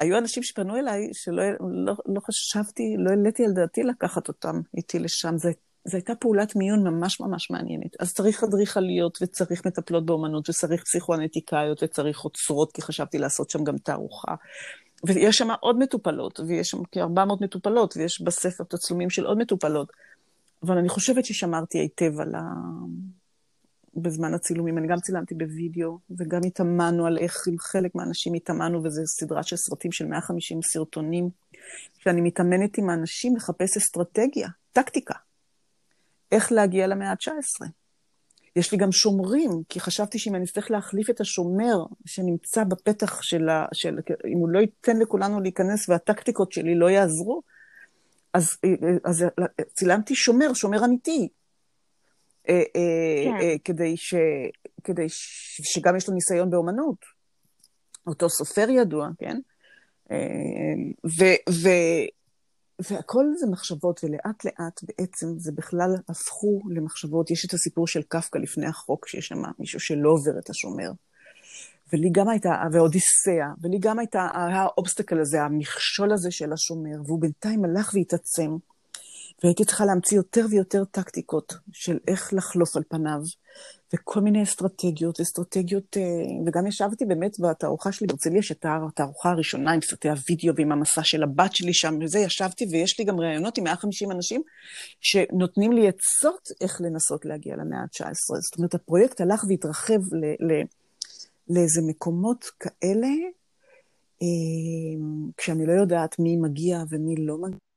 היו 0.00 0.18
אנשים 0.18 0.42
שפנו 0.42 0.76
אליי 0.76 1.08
שלא 1.12 1.42
לא, 1.60 1.94
לא 2.14 2.20
חשבתי, 2.20 2.82
לא 2.98 3.10
העליתי 3.10 3.44
על 3.44 3.52
דעתי 3.52 3.82
לקחת 3.82 4.28
אותם 4.28 4.60
איתי 4.76 4.98
לשם. 4.98 5.38
זו 5.38 5.48
הייתה 5.92 6.14
פעולת 6.14 6.56
מיון 6.56 6.82
ממש 6.88 7.20
ממש 7.20 7.50
מעניינת. 7.50 8.00
אז 8.00 8.14
צריך 8.14 8.44
אדריכליות, 8.44 9.18
וצריך 9.22 9.66
מטפלות 9.66 10.06
באומנות, 10.06 10.48
וצריך 10.48 10.82
פסיכואנטיקאיות, 10.82 11.82
וצריך 11.82 12.24
אוצרות, 12.24 12.72
כי 12.72 12.82
חשבתי 12.82 13.18
לעשות 13.18 13.50
שם 13.50 13.64
גם 13.64 13.78
תערוכה. 13.78 14.34
ויש 15.06 15.38
שם 15.38 15.48
עוד 15.60 15.78
מטופלות, 15.78 16.40
ויש 16.40 16.68
שם 16.70 16.78
כ-400 16.92 17.34
מטופלות, 17.40 17.96
ויש 17.96 18.22
בספר 18.22 18.64
תצלומים 18.64 19.10
של 19.10 19.26
עוד 19.26 19.38
מטופלות. 19.38 19.92
אבל 20.62 20.78
אני 20.78 20.88
חושבת 20.88 21.24
ששמרתי 21.24 21.78
היטב 21.78 22.20
על 22.20 22.34
ה... 22.34 22.40
בזמן 23.96 24.34
הצילומים. 24.34 24.78
אני 24.78 24.86
גם 24.86 25.00
צילמתי 25.00 25.34
בווידאו, 25.34 25.98
וגם 26.18 26.40
התאמנו 26.46 27.06
על 27.06 27.18
איך 27.18 27.46
עם 27.48 27.58
חלק 27.58 27.94
מהאנשים 27.94 28.34
התאמנו, 28.34 28.84
וזו 28.84 29.02
סדרה 29.06 29.42
של 29.42 29.56
סרטים 29.56 29.92
של 29.92 30.06
150 30.06 30.62
סרטונים, 30.62 31.30
שאני 31.98 32.20
מתאמנת 32.20 32.78
עם 32.78 32.90
האנשים 32.90 33.36
לחפש 33.36 33.76
אסטרטגיה, 33.76 34.48
טקטיקה, 34.72 35.14
איך 36.32 36.52
להגיע 36.52 36.86
למאה 36.86 37.10
ה-19. 37.10 37.66
יש 38.56 38.72
לי 38.72 38.78
גם 38.78 38.92
שומרים, 38.92 39.50
כי 39.68 39.80
חשבתי 39.80 40.18
שאם 40.18 40.34
אני 40.34 40.44
אצטרך 40.44 40.70
להחליף 40.70 41.10
את 41.10 41.20
השומר 41.20 41.84
שנמצא 42.06 42.64
בפתח 42.64 43.22
של 43.22 43.48
ה... 43.48 43.66
של... 43.72 43.98
אם 44.32 44.38
הוא 44.38 44.48
לא 44.48 44.58
ייתן 44.58 44.96
לכולנו 44.96 45.40
להיכנס 45.40 45.88
והטקטיקות 45.88 46.52
שלי 46.52 46.74
לא 46.74 46.90
יעזרו, 46.90 47.42
אז, 48.34 48.58
אז 49.04 49.24
צילמתי 49.74 50.14
שומר, 50.14 50.54
שומר 50.54 50.84
אמיתי, 50.84 51.28
אה, 52.48 52.54
אה, 52.54 53.24
כן. 53.24 53.36
אה, 53.40 53.54
כדי, 53.64 53.96
ש, 53.96 54.14
כדי 54.84 55.08
ש, 55.08 55.60
שגם 55.62 55.96
יש 55.96 56.08
לו 56.08 56.14
ניסיון 56.14 56.50
באומנות. 56.50 57.20
אותו 58.06 58.28
סופר 58.28 58.70
ידוע, 58.70 59.08
כן? 59.18 59.36
ו, 61.18 61.24
ו, 61.50 61.68
והכל 62.90 63.26
זה 63.38 63.46
מחשבות, 63.46 64.00
ולאט 64.04 64.44
לאט 64.44 64.80
בעצם 64.82 65.26
זה 65.38 65.52
בכלל 65.52 65.94
הפכו 66.08 66.60
למחשבות. 66.70 67.30
יש 67.30 67.44
את 67.44 67.54
הסיפור 67.54 67.86
של 67.86 68.02
קפקא 68.02 68.38
לפני 68.38 68.66
החוק, 68.66 69.08
שיש 69.08 69.28
שם 69.28 69.42
מישהו 69.58 69.80
שלא 69.80 70.10
עובר 70.10 70.38
את 70.38 70.50
השומר. 70.50 70.90
ולי 71.92 72.10
גם 72.12 72.28
הייתה, 72.28 72.50
ואודיסאה, 72.72 73.48
ולי 73.62 73.78
גם 73.80 73.98
הייתה 73.98 74.20
ה 74.34 74.44
obstacle 74.44 75.20
הזה, 75.20 75.42
המכשול 75.42 76.12
הזה 76.12 76.30
של 76.30 76.52
השומר, 76.52 77.02
והוא 77.06 77.20
בינתיים 77.20 77.64
הלך 77.64 77.90
והתעצם. 77.94 78.56
והייתי 79.42 79.64
צריכה 79.64 79.84
להמציא 79.84 80.16
יותר 80.16 80.46
ויותר 80.50 80.84
טקטיקות 80.84 81.54
של 81.72 81.98
איך 82.08 82.34
לחלוף 82.34 82.76
על 82.76 82.82
פניו, 82.88 83.20
וכל 83.94 84.20
מיני 84.20 84.42
אסטרטגיות, 84.42 85.20
אסטרטגיות, 85.20 85.96
אה, 85.96 86.02
וגם 86.46 86.66
ישבתי 86.66 87.04
באמת 87.04 87.40
בתערוכה 87.40 87.92
שלי 87.92 88.06
בהרצליה, 88.06 88.42
שהייתה 88.42 88.78
התערוכה 88.88 89.30
הראשונה 89.30 89.72
עם 89.72 89.80
סרטי 89.82 90.08
הוידאו 90.08 90.54
ועם 90.56 90.72
המסע 90.72 91.02
של 91.04 91.22
הבת 91.22 91.54
שלי 91.54 91.74
שם, 91.74 91.98
וזה, 92.02 92.18
ישבתי, 92.18 92.66
ויש 92.70 92.98
לי 92.98 93.04
גם 93.04 93.20
ראיונות 93.20 93.58
עם 93.58 93.64
150 93.64 94.10
אנשים 94.10 94.42
שנותנים 95.00 95.72
לי 95.72 95.88
עצות 95.88 96.48
איך 96.60 96.80
לנסות 96.80 97.24
להגיע 97.24 97.56
למאה 97.56 97.78
ה-19. 97.78 98.40
זאת 98.40 98.58
אומרת, 98.58 98.74
הפרויקט 98.74 99.20
הלך 99.20 99.44
והתרחב 99.48 100.14
ל- 100.14 100.52
ל- 100.52 100.64
לאיזה 101.48 101.80
מקומות 101.86 102.44
כאלה, 102.60 103.08
אה, 104.22 104.96
כשאני 105.36 105.66
לא 105.66 105.72
יודעת 105.72 106.18
מי 106.18 106.36
מגיע 106.36 106.82
ומי 106.90 107.14
לא 107.16 107.38
מגיע. 107.38 107.69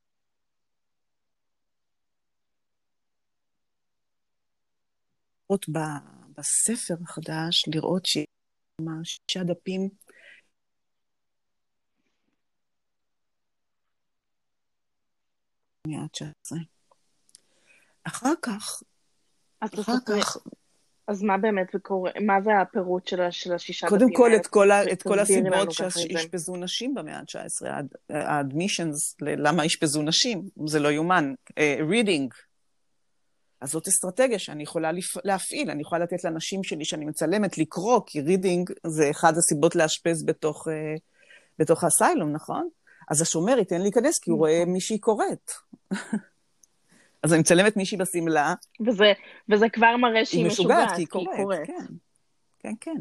לראות 5.50 5.66
בספר 6.38 6.94
החדש, 7.02 7.64
לראות 7.74 8.06
שישה 8.06 9.44
דפים 9.44 9.88
מאה 15.86 16.00
ה-19. 16.00 16.56
אחר 18.04 18.32
כך, 18.42 18.82
אחר 19.60 19.92
כך... 20.06 20.36
אז 21.08 21.22
מה 21.22 21.38
באמת 21.38 21.76
קורה, 21.82 22.10
מה 22.26 22.40
זה 22.40 22.60
הפירוט 22.60 23.06
של, 23.06 23.30
של 23.30 23.52
השישה 23.52 23.86
דפים? 23.86 23.98
קודם 23.98 24.12
כל, 24.12 24.30
את 24.36 24.46
כל, 24.46 24.70
ה, 24.70 24.92
את 24.92 25.02
כל 25.02 25.18
הסיבות 25.18 25.72
שאשפזו 25.72 26.56
נשים 26.56 26.94
במאה 26.94 27.18
ה-19, 27.18 27.68
ה-admissions, 28.10 29.16
למה 29.20 29.66
אשפזו 29.66 30.02
נשים, 30.02 30.48
זה 30.66 30.80
לא 30.80 30.92
יאומן. 30.92 31.34
reading, 31.88 32.32
אה, 32.32 32.53
אז 33.60 33.70
זאת 33.70 33.88
אסטרטגיה 33.88 34.38
שאני 34.38 34.62
יכולה 34.62 34.90
להפעיל, 35.24 35.70
אני 35.70 35.82
יכולה 35.82 36.04
לתת 36.04 36.24
לאנשים 36.24 36.64
שלי 36.64 36.84
שאני 36.84 37.04
מצלמת 37.04 37.58
לקרוא, 37.58 38.00
כי 38.06 38.20
reading 38.20 38.70
זה 38.86 39.10
אחד 39.10 39.32
הסיבות 39.36 39.76
לאשפז 39.76 40.24
בתוך, 40.24 40.68
אה, 40.68 40.70
בתוך 41.58 41.84
ה 41.84 41.90
asylum, 41.90 42.32
נכון? 42.32 42.68
אז 43.10 43.22
השומר 43.22 43.58
ייתן 43.58 43.80
להיכנס 43.80 44.18
כי 44.18 44.30
הוא 44.30 44.38
רואה 44.38 44.60
נכון. 44.60 44.72
מישהי 44.72 44.98
קוראת. 44.98 45.50
אז 47.22 47.32
אני 47.32 47.40
מצלמת 47.40 47.76
מישהי 47.76 47.98
בשמלה. 47.98 48.54
וזה, 48.86 49.12
וזה 49.48 49.68
כבר 49.68 49.96
מראה 49.96 50.24
שהיא 50.24 50.46
משוגעת, 50.46 50.88
כי 50.96 51.02
היא 51.02 51.06
קוראת. 51.06 51.36
קוראת. 51.36 51.66
כן, 51.66 51.86
כן, 52.58 52.72
כן. 52.80 53.00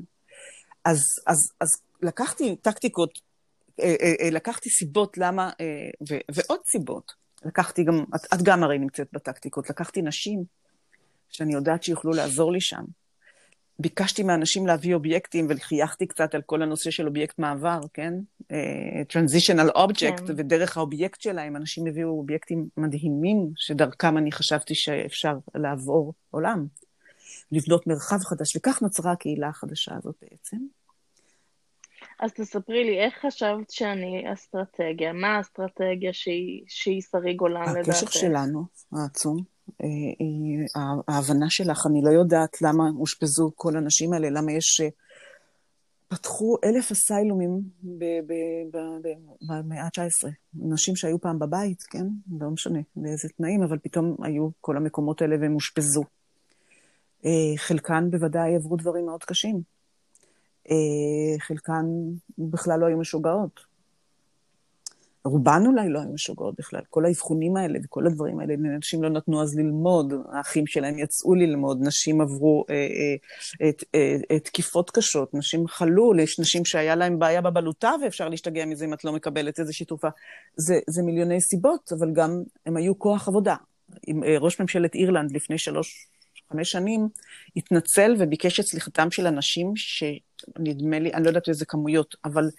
אז, 0.86 1.00
אז, 1.27 1.38
אז 1.62 1.69
לקחתי 2.01 2.55
טקטיקות, 2.55 3.19
אה, 3.79 3.95
אה, 4.22 4.29
לקחתי 4.31 4.69
סיבות 4.69 5.17
למה, 5.17 5.50
ו, 6.10 6.15
ועוד 6.31 6.60
סיבות. 6.72 7.23
לקחתי 7.46 7.84
גם, 7.84 8.04
את, 8.16 8.34
את 8.34 8.42
גם 8.44 8.64
הרי 8.64 8.80
נמצאת 8.80 9.08
בטקטיקות, 9.14 9.70
לקחתי 9.70 10.02
נשים 10.02 10.44
שאני 11.30 11.54
יודעת 11.54 11.84
שיוכלו 11.84 12.12
לעזור 12.12 12.52
לי 12.52 12.62
שם. 12.62 12.84
ביקשתי 13.80 14.24
מאנשים 14.24 14.68
להביא 14.68 14.94
אובייקטים 14.94 15.48
וחייכתי 15.50 16.08
קצת 16.08 16.36
על 16.36 16.42
כל 16.42 16.62
הנושא 16.62 16.92
של 16.92 17.08
אובייקט 17.08 17.40
מעבר, 17.40 17.80
כן? 17.94 18.14
אה, 18.42 18.46
אובייקט, 19.76 20.28
כן. 20.28 20.34
ודרך 20.38 20.78
האובייקט 20.78 21.22
שלהם 21.22 21.56
אנשים 21.56 21.88
הביאו 21.88 22.10
אובייקטים 22.10 22.68
מדהימים, 22.78 23.50
שדרכם 23.56 24.18
אני 24.18 24.32
חשבתי 24.32 24.76
שאפשר 24.76 25.34
לעבור 25.56 26.14
עולם, 26.32 26.66
לבנות 27.52 27.88
מרחב 27.88 28.20
חדש, 28.20 28.56
וכך 28.56 28.82
נוצרה 28.82 29.12
הקהילה 29.12 29.48
החדשה 29.48 29.96
הזאת 29.96 30.16
בעצם. 30.22 30.58
אז 32.24 32.32
תספרי 32.34 32.84
לי, 32.84 33.00
איך 33.00 33.13
חשבת 33.25 33.72
שאני 33.72 34.34
אסטרטגיה? 34.34 35.13
מה 35.13 35.27
האסטרטגיה 35.27 36.13
שהיא, 36.13 36.63
שהיא 36.68 37.01
שרי 37.01 37.34
גולן 37.34 37.62
לדעתך? 37.62 37.89
הקשר 37.89 38.08
שלנו, 38.08 38.63
העצום, 38.92 39.38
אה, 39.82 39.88
אה, 39.88 41.03
ההבנה 41.08 41.46
שלך, 41.50 41.86
אני 41.89 42.01
לא 42.03 42.10
יודעת 42.10 42.62
למה 42.62 42.84
אושפזו 43.00 43.51
כל 43.56 43.77
הנשים 43.77 44.13
האלה, 44.13 44.30
למה 44.30 44.51
יש... 44.51 44.82
אה, 44.82 44.88
פתחו 46.08 46.58
אלף 46.63 46.92
אסיילומים 46.92 47.62
במאה 49.42 49.84
ה-19. 49.84 50.30
נשים 50.53 50.96
שהיו 50.96 51.22
פעם 51.22 51.39
בבית, 51.39 51.84
כן? 51.84 52.06
לא 52.39 52.50
משנה 52.50 52.80
באיזה 52.96 53.27
תנאים, 53.38 53.63
אבל 53.63 53.77
פתאום 53.77 54.15
היו 54.24 54.50
כל 54.62 54.77
המקומות 54.77 55.22
האלה 55.22 55.36
והם 55.42 55.56
אושפזו. 55.56 56.03
חלקן 57.58 58.10
בוודאי 58.12 58.56
עברו 58.56 58.77
דברים 58.77 59.06
מאוד 59.06 59.24
קשים. 59.24 59.73
חלקן 61.39 61.86
בכלל 62.38 62.79
לא 62.79 62.86
היו 62.86 62.98
משוגעות. 62.98 63.74
רובן 65.25 65.63
אולי 65.65 65.89
לא 65.89 66.00
היו 66.00 66.10
משוגעות 66.10 66.55
בכלל. 66.58 66.82
כל 66.89 67.05
האבחונים 67.05 67.58
האלה 67.58 67.79
וכל 67.84 68.08
הדברים 68.08 68.39
האלה, 68.39 68.55
נשים 68.58 69.03
לא 69.03 69.10
נתנו 69.10 69.41
אז 69.41 69.55
ללמוד, 69.55 70.13
האחים 70.32 70.67
שלהם 70.67 71.00
יצאו 71.00 71.36
ללמוד, 71.36 71.77
נשים 71.82 72.22
עברו 72.22 72.65
אה, 72.70 72.75
אה, 73.62 74.15
אה, 74.32 74.39
תקיפות 74.39 74.91
קשות, 74.91 75.34
נשים 75.34 75.67
חלו, 75.67 76.12
יש 76.20 76.39
נשים 76.39 76.65
שהיה 76.65 76.96
להם 76.96 77.20
בעיה 77.20 77.41
בבלוטה 77.41 77.91
ואפשר 78.03 78.29
להשתגע 78.29 78.65
מזה 78.65 78.86
אם 78.86 78.93
את 78.93 79.03
לא 79.03 79.13
מקבלת 79.13 79.60
איזושהי 79.60 79.86
תרופה. 79.86 80.08
זה, 80.55 80.79
זה 80.89 81.03
מיליוני 81.03 81.41
סיבות, 81.41 81.91
אבל 82.00 82.12
גם 82.13 82.43
הם 82.65 82.77
היו 82.77 83.00
כוח 83.00 83.27
עבודה. 83.27 83.55
עם, 84.08 84.24
אה, 84.24 84.38
ראש 84.39 84.62
ממשלת 84.62 84.96
אירלנד 84.96 85.32
לפני 85.32 85.58
שלוש, 85.58 86.08
חמש 86.53 86.72
שנים, 86.72 87.10
התנצל 87.55 88.15
וביקש 88.19 88.60
את 88.60 88.65
סליחתם 88.65 89.12
של 89.12 89.27
אנשים 89.27 89.74
שנדמה 89.75 91.00
לי, 91.00 91.13
אני 91.13 91.24
לא 91.24 91.29
יודעת 91.29 91.50
איזה 91.50 91.65
כמויות, 91.65 92.15
אבל 92.25 92.50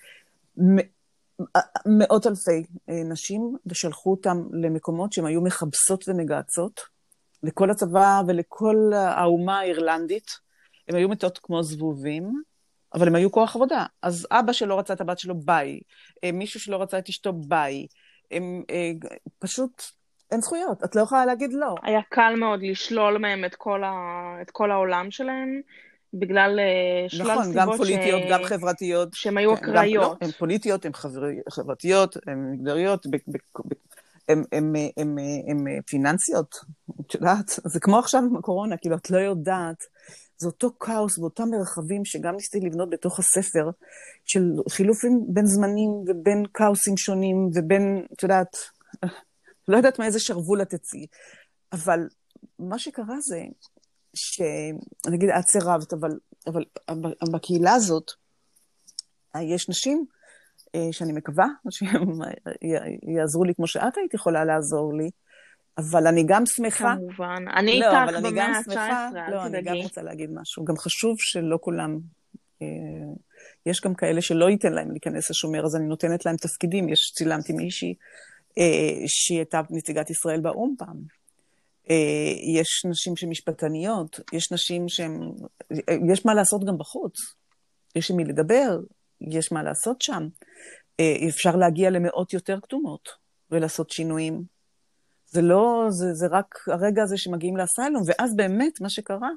מאות 1.87 2.27
אלפי 2.27 2.65
אה, 2.89 3.03
נשים, 3.05 3.57
ושלחו 3.67 4.11
אותם 4.11 4.43
למקומות 4.53 5.13
שהן 5.13 5.27
היו 5.27 5.41
מכבסות 5.41 6.09
ומגהצות, 6.09 6.81
לכל 7.43 7.71
הצבא 7.71 8.23
ולכל 8.27 8.91
האומה 8.95 9.59
האירלנדית. 9.59 10.31
הם 10.89 10.97
היו 10.97 11.09
מתות 11.09 11.39
כמו 11.43 11.63
זבובים, 11.63 12.43
אבל 12.95 13.09
הם 13.09 13.15
היו 13.15 13.33
כוח 13.33 13.57
עבודה. 13.57 13.87
אז 14.03 14.27
אבא 14.31 14.53
שלא 14.53 14.79
רצה 14.79 14.93
את 14.93 15.01
הבת 15.01 15.19
שלו, 15.19 15.35
ביי. 15.35 15.81
אה, 16.25 16.33
מישהו 16.33 16.61
שלא 16.61 16.83
רצה 16.83 16.99
את 16.99 17.09
אשתו, 17.09 17.33
ביי. 17.33 17.87
הם 18.31 18.63
אה, 18.71 18.91
פשוט, 19.39 19.83
אין 20.31 20.41
זכויות, 20.41 20.85
את 20.85 20.97
לא 20.97 21.01
יכולה 21.03 21.27
להגיד 21.27 21.53
לא. 21.53 21.75
היה 21.83 22.01
קל 22.09 22.35
מאוד 22.37 22.61
לשלול 22.63 23.19
מהם 23.19 23.45
את 23.45 23.55
כל, 23.55 23.85
ה... 23.85 23.93
את 24.43 24.51
כל 24.51 24.71
העולם 24.71 25.11
שלהם, 25.11 25.61
בגלל 26.15 26.61
אה, 26.61 27.09
שלל 27.09 27.23
נכון, 27.23 27.45
סיבות 27.45 27.57
נכון, 27.57 27.73
גם 27.73 27.77
פוליטיות, 27.77 28.23
ש... 28.23 28.31
גם 28.31 28.45
חברתיות. 28.45 29.09
שהן 29.13 29.39
היו 29.39 29.57
כן, 29.57 29.65
אקראיות. 29.65 30.03
לא, 30.21 30.27
הן 30.27 30.31
פוליטיות, 30.31 30.85
הן 30.85 30.93
חברתיות, 31.51 32.17
הן 32.27 32.53
מגדריות, 32.53 33.07
הן 34.29 35.65
פיננסיות, 35.87 36.55
את 37.01 37.15
יודעת? 37.15 37.49
זה 37.65 37.81
כמו 37.81 37.99
עכשיו 37.99 38.21
עם 38.21 38.37
הקורונה, 38.37 38.77
כאילו, 38.77 38.97
את 38.97 39.11
לא 39.11 39.19
יודעת. 39.19 39.85
זה 40.37 40.47
אותו 40.47 40.71
כאוס 40.81 41.19
באותם 41.19 41.45
מרחבים 41.51 42.05
שגם 42.05 42.35
ניסיתי 42.35 42.67
לבנות 42.67 42.91
בתוך 42.91 43.19
הספר, 43.19 43.71
של 44.25 44.43
חילופים 44.69 45.25
בין 45.29 45.47
זמנים 45.47 45.91
ובין 45.91 46.45
כאוסים 46.55 46.97
שונים 46.97 47.51
ובין, 47.55 48.07
את 48.13 48.23
יודעת, 48.23 48.57
לא 49.69 49.77
יודעת 49.77 49.99
מאיזה 49.99 50.21
שרוול 50.21 50.63
את 50.63 50.69
תצאי, 50.69 51.07
אבל 51.73 52.01
מה 52.59 52.79
שקרה 52.79 53.21
זה 53.21 53.43
שנגיד 54.15 55.31
את 55.39 55.47
סירבת, 55.47 55.93
אבל, 55.93 56.11
אבל 56.89 57.15
בקהילה 57.33 57.73
הזאת 57.73 58.11
יש 59.37 59.69
נשים 59.69 60.05
אה, 60.75 60.93
שאני 60.93 61.13
מקווה 61.13 61.47
שהם 61.71 62.09
יעזרו 63.17 63.45
לי 63.45 63.55
כמו 63.55 63.67
שאת 63.67 63.97
היית 63.97 64.15
יכולה 64.15 64.45
לעזור 64.45 64.95
לי, 64.95 65.11
אבל 65.79 66.07
אני 66.07 66.25
גם 66.27 66.47
שמחה... 66.47 66.95
כמובן. 66.97 67.45
אני 67.57 67.81
לא, 67.81 67.87
איתך 67.87 68.27
במאה 68.27 68.47
ה-19, 68.47 68.77
אל 68.77 69.11
תדאגי. 69.11 69.31
לא, 69.31 69.47
אני 69.47 69.63
גם 69.63 69.77
רוצה 69.77 70.03
להגיד 70.03 70.31
משהו. 70.35 70.65
גם 70.65 70.77
חשוב 70.77 71.17
שלא 71.19 71.59
כולם... 71.61 71.99
אה, 72.63 72.67
יש 73.67 73.81
גם 73.81 73.95
כאלה 73.95 74.23
שלא 74.23 74.51
ייתן 74.51 74.73
להם 74.73 74.91
להיכנס 74.91 75.31
לשומר, 75.31 75.65
אז 75.65 75.77
אני 75.77 75.87
נותנת 75.87 76.27
להם 76.27 76.37
תפקידים. 76.37 76.89
יש, 76.89 77.13
צילמתי 77.15 77.53
מישהי 77.53 77.89
אה, 77.89 77.95
שהיא 79.07 79.39
הייתה 79.39 79.61
נציגת 79.71 80.11
ישראל 80.11 80.41
באו"ם 80.41 80.75
פעם. 80.79 80.97
אה, 81.91 82.33
יש 82.59 82.85
נשים 82.91 83.17
שהן 83.17 83.31
משפטניות, 83.31 84.21
יש 84.33 84.53
נשים 84.53 84.89
שהן... 84.89 85.21
יש 86.13 86.27
מה 86.27 86.35
לעשות 86.35 86.65
גם 86.65 86.79
בחוץ. 86.79 87.15
יש 87.97 88.11
עם 88.11 88.17
מי 88.17 88.25
לדבר, 88.25 88.79
יש 89.21 89.53
מה 89.53 89.63
לעשות 89.63 90.03
שם. 90.03 90.29
אה, 91.01 91.17
אפשר 91.29 91.57
להגיע 91.57 91.91
למאות 91.91 92.33
יותר 92.33 92.59
כתומות 92.63 93.09
ולעשות 93.51 93.91
שינויים. 93.91 94.43
זה 95.27 95.43
לא, 95.43 95.87
זה, 95.91 96.15
זה 96.15 96.27
רק 96.31 96.55
הרגע 96.67 97.03
הזה 97.03 97.19
שמגיעים 97.19 97.57
לאסיילום, 97.57 98.03
ואז 98.07 98.37
באמת 98.37 98.81
מה 98.81 98.91
שקרה 98.91 99.31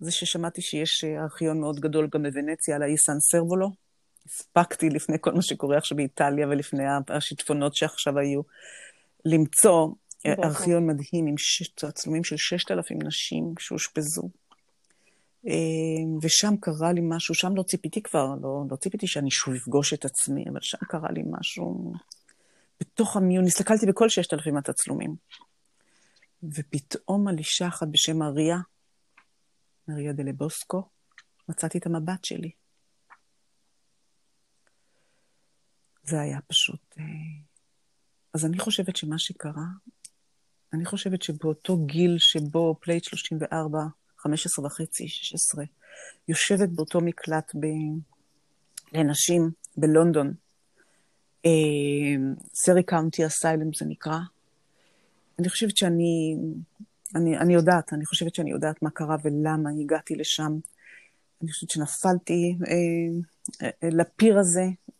זה 0.00 0.10
ששמעתי 0.10 0.62
שיש 0.62 1.04
ארכיון 1.04 1.60
מאוד 1.60 1.80
גדול 1.80 2.08
גם 2.12 2.22
בוונציה 2.22 2.76
על 2.76 2.82
האי 2.82 2.96
סן 2.96 3.20
סרבולו. 3.20 3.87
הספקתי 4.28 4.90
לפני 4.90 5.16
כל 5.20 5.32
מה 5.32 5.42
שקורה 5.42 5.78
עכשיו 5.78 5.96
באיטליה 5.96 6.48
ולפני 6.48 6.84
השיטפונות 7.08 7.74
שעכשיו 7.74 8.18
היו, 8.18 8.40
למצוא 9.24 9.88
ארכיון 10.26 10.86
מדהים 10.86 11.26
עם 11.26 11.34
תצלומים 11.74 12.24
של 12.24 12.36
ששת 12.36 12.70
אלפים 12.70 12.98
נשים 13.02 13.54
שאושפזו. 13.58 14.22
אה, 15.46 15.52
ושם 16.22 16.54
קרה 16.60 16.92
לי 16.92 17.00
משהו, 17.02 17.34
שם 17.34 17.56
לא 17.56 17.62
ציפיתי 17.62 18.02
כבר, 18.02 18.34
לא, 18.42 18.62
לא 18.70 18.76
ציפיתי 18.76 19.06
שאני 19.06 19.30
שוב 19.30 19.54
אפגוש 19.54 19.92
את 19.92 20.04
עצמי, 20.04 20.44
אבל 20.50 20.60
שם 20.62 20.78
קרה 20.88 21.12
לי 21.12 21.22
משהו 21.30 21.92
בתוך 22.80 23.16
המיון, 23.16 23.44
הסתכלתי 23.44 23.86
בכל 23.86 24.08
ששת 24.08 24.32
אלפים 24.34 24.56
התצלומים. 24.56 25.16
ופתאום 26.42 27.28
על 27.28 27.38
אישה 27.38 27.68
אחת 27.68 27.88
בשם 27.90 28.22
אריה, 28.22 28.58
אריה 29.90 30.12
דלבוסקו, 30.12 30.82
מצאתי 31.48 31.78
את 31.78 31.86
המבט 31.86 32.24
שלי. 32.24 32.50
זה 36.10 36.20
היה 36.20 36.38
פשוט... 36.46 36.94
אה, 36.98 37.04
אז 38.34 38.44
אני 38.44 38.58
חושבת 38.58 38.96
שמה 38.96 39.18
שקרה 39.18 39.64
אני 40.72 40.84
חושבת 40.84 41.22
שבאותו 41.22 41.76
גיל 41.76 42.18
שבו 42.18 42.76
plate 42.80 43.04
34, 43.04 43.78
15 44.18 44.66
וחצי, 44.66 45.08
16, 45.08 45.64
יושבת 46.28 46.68
באותו 46.68 47.00
מקלט 47.00 47.52
ב... 47.54 47.66
לנשים 48.92 49.50
בלונדון, 49.76 50.34
סרי 52.54 52.82
קאונטי 52.82 53.26
אסיילם 53.26 53.72
זה 53.74 53.84
נקרא, 53.88 54.18
אני 55.38 55.48
חושבת 55.48 55.76
שאני, 55.76 56.36
אני, 57.14 57.38
אני 57.38 57.54
יודעת, 57.54 57.92
אני 57.92 58.06
חושבת 58.06 58.34
שאני 58.34 58.50
יודעת 58.50 58.82
מה 58.82 58.90
קרה 58.90 59.16
ולמה 59.22 59.70
הגעתי 59.80 60.14
לשם. 60.14 60.58
אני 61.42 61.52
חושבת 61.52 61.70
שנפלתי 61.70 62.56
אה, 62.66 63.68
אה, 63.82 63.88
לפיר 63.92 64.38
הזה, 64.38 64.60
אה, 64.60 64.97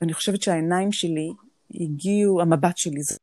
ואני 0.00 0.14
חושבת 0.14 0.42
שהעיניים 0.42 0.92
שלי 0.92 1.30
הגיעו, 1.74 2.40
המבט 2.40 2.76
שלי, 2.76 3.02
זה 3.02 3.16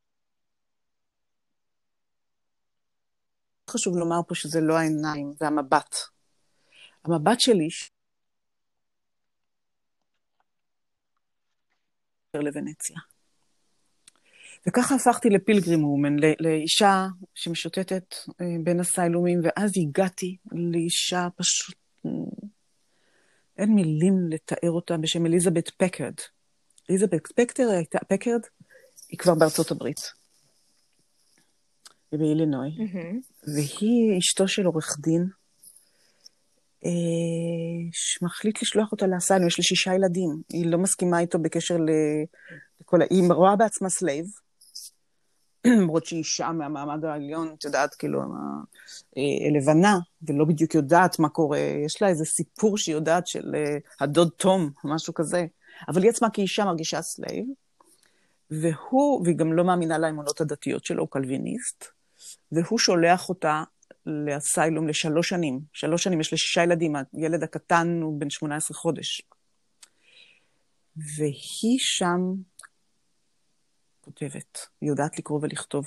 חשוב 3.69 3.97
לומר 3.97 4.19
פה 4.27 4.35
שזה 4.35 4.61
לא 4.61 4.77
העיניים, 4.77 5.33
זה 5.39 5.47
המבט. 5.47 5.95
המבט 7.05 7.39
שלי 7.39 7.67
לוונציה. 12.33 12.97
וככה 14.67 14.95
הפכתי 14.95 15.29
לפילגרים 15.29 15.83
וומן, 15.83 16.15
לאישה 16.39 17.05
שמשוטטת 17.33 18.15
אה, 18.41 18.45
בין 18.63 18.79
הסיילומים, 18.79 19.41
ואז 19.43 19.71
הגעתי 19.77 20.37
לאישה 20.51 21.27
פשוט, 21.35 21.75
אין 23.57 23.75
מילים 23.75 24.29
לתאר 24.29 24.71
אותה, 24.71 24.97
בשם 24.97 25.25
אליזבת 25.25 25.69
פקרד. 25.69 26.13
אליזבת 26.89 27.27
פקטר 27.35 27.69
הייתה, 27.69 27.99
פקרד, 28.09 28.41
היא 29.09 29.19
כבר 29.19 29.35
בארצות 29.35 29.71
הברית. 29.71 29.99
באילינוי, 32.11 32.69
mm-hmm. 32.69 33.51
והיא 33.55 34.19
אשתו 34.19 34.47
של 34.47 34.65
עורך 34.65 34.97
דין, 34.99 35.27
אה, 36.85 37.89
שמחליט 37.91 38.61
לשלוח 38.61 38.91
אותה 38.91 39.07
ל 39.07 39.12
asylum, 39.12 39.47
יש 39.47 39.59
לה 39.59 39.63
שישה 39.63 39.93
ילדים, 39.93 40.41
היא 40.49 40.71
לא 40.71 40.77
מסכימה 40.77 41.19
איתו 41.19 41.39
בקשר 41.39 41.75
לכל 42.81 43.01
ה... 43.01 43.05
היא 43.09 43.23
רואה 43.31 43.55
בעצמה 43.55 43.89
slave, 43.89 44.25
למרות 45.65 46.05
שהיא 46.05 46.19
אישה 46.19 46.51
מהמעמד 46.51 47.05
העליון, 47.05 47.55
את 47.57 47.63
יודעת, 47.63 47.95
כאילו, 47.95 48.21
אה, 49.17 49.23
לבנה, 49.57 49.99
ולא 50.21 50.45
בדיוק 50.45 50.75
יודעת 50.75 51.19
מה 51.19 51.29
קורה, 51.29 51.59
יש 51.85 52.01
לה 52.01 52.07
איזה 52.07 52.25
סיפור 52.25 52.77
שהיא 52.77 52.95
יודעת 52.95 53.27
של 53.27 53.55
אה, 53.55 53.77
הדוד 53.99 54.29
תום, 54.37 54.69
משהו 54.83 55.13
כזה, 55.13 55.45
אבל 55.87 56.01
היא 56.01 56.09
עצמה 56.09 56.29
כאישה 56.29 56.65
מרגישה 56.65 57.01
slave, 57.01 57.45
והוא, 58.51 59.21
והיא 59.23 59.35
גם 59.35 59.53
לא 59.53 59.63
מאמינה 59.63 59.97
לאמונות 59.97 60.41
הדתיות 60.41 60.85
שלו, 60.85 61.01
הוא 61.01 61.09
קלוויניסט, 61.09 61.85
והוא 62.51 62.79
שולח 62.79 63.29
אותה 63.29 63.63
לאסיילום 64.05 64.87
לשלוש 64.87 65.29
שנים. 65.29 65.59
שלוש 65.73 66.03
שנים, 66.03 66.19
יש 66.19 66.33
לה 66.33 66.37
שישה 66.37 66.63
ילדים, 66.63 66.95
הילד 67.13 67.43
הקטן 67.43 67.99
הוא 68.01 68.19
בן 68.19 68.29
18 68.29 68.77
חודש. 68.77 69.21
והיא 70.97 71.79
שם 71.79 72.33
כותבת, 74.05 74.57
היא 74.81 74.89
יודעת 74.89 75.19
לקרוא 75.19 75.39
ולכתוב. 75.41 75.85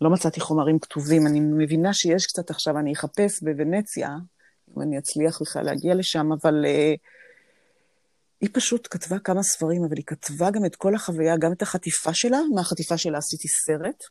לא 0.00 0.10
מצאתי 0.10 0.40
חומרים 0.40 0.78
כתובים, 0.78 1.26
אני 1.26 1.40
מבינה 1.40 1.94
שיש 1.94 2.26
קצת 2.26 2.50
עכשיו, 2.50 2.78
אני 2.78 2.92
אחפש 2.92 3.42
בוונציה, 3.42 4.08
אם 4.76 4.82
אני 4.82 4.98
אצליח 4.98 5.42
בכלל 5.42 5.64
להגיע 5.64 5.94
לשם, 5.94 6.32
אבל 6.32 6.64
uh, 6.64 6.98
היא 8.40 8.50
פשוט 8.52 8.88
כתבה 8.90 9.18
כמה 9.18 9.42
ספרים, 9.42 9.84
אבל 9.84 9.96
היא 9.96 10.04
כתבה 10.06 10.50
גם 10.50 10.64
את 10.64 10.76
כל 10.76 10.94
החוויה, 10.94 11.36
גם 11.36 11.52
את 11.52 11.62
החטיפה 11.62 12.14
שלה, 12.14 12.38
מהחטיפה 12.54 12.98
שלה 12.98 13.18
עשיתי 13.18 13.48
סרט. 13.48 14.02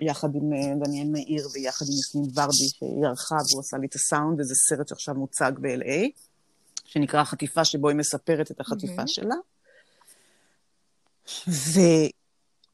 יחד 0.00 0.28
עם 0.34 0.52
אה, 0.52 0.86
דניאל 0.86 1.08
מאיר 1.08 1.48
ויחד 1.54 1.86
עם 1.88 1.98
יסמין 1.98 2.24
ורדי, 2.24 2.68
שהיא 2.68 3.06
ערכה 3.06 3.34
והוא 3.34 3.60
עשה 3.60 3.76
לי 3.76 3.86
את 3.86 3.94
הסאונד, 3.94 4.40
וזה 4.40 4.54
סרט 4.54 4.88
שעכשיו 4.88 5.14
מוצג 5.14 5.52
ב-LA, 5.60 6.20
שנקרא 6.84 7.20
החטיפה, 7.20 7.64
שבו 7.64 7.88
היא 7.88 7.96
מספרת 7.96 8.50
את 8.50 8.60
החטיפה 8.60 9.02
mm-hmm. 9.02 9.06
שלה. 9.06 9.34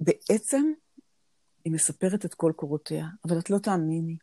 ובעצם 0.01 0.73
היא 1.65 1.73
מספרת 1.73 2.25
את 2.25 2.35
כל 2.35 2.53
קורותיה, 2.57 3.07
אבל 3.25 3.39
את 3.39 3.51
לא 3.51 3.59
תאמיני. 3.59 4.17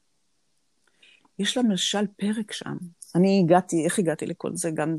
יש 1.40 1.58
לה 1.58 1.64
למשל 1.64 2.08
פרק 2.18 2.52
שם. 2.52 2.78
אני 3.16 3.42
הגעתי, 3.44 3.86
איך 3.86 4.00
הגעתי 4.00 4.26
לכל 4.26 4.52
זה? 4.54 4.72
גם, 4.72 4.98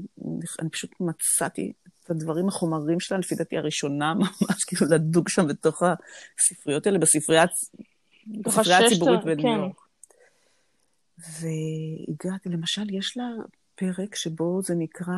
אני 0.60 0.70
פשוט 0.70 0.90
מצאתי 1.00 1.72
את 2.04 2.10
הדברים, 2.10 2.48
החומרים 2.48 3.00
שלה, 3.00 3.18
לפי 3.18 3.34
דעתי 3.34 3.56
הראשונה, 3.56 4.14
ממש 4.20 4.64
כאילו 4.66 4.86
לדוג 4.90 5.28
שם 5.28 5.46
בתוך 5.48 5.82
הספריות 6.38 6.86
האלה, 6.86 6.98
בספרייה, 6.98 7.44
בספרייה 8.26 8.86
הציבורית 8.86 9.24
בניו 9.24 9.42
כן. 9.42 9.48
יורק. 9.48 9.80
והגעתי, 11.18 12.48
למשל, 12.48 12.94
יש 12.94 13.16
לה 13.16 13.24
פרק 13.76 14.14
שבו 14.14 14.60
זה 14.62 14.74
נקרא 14.74 15.14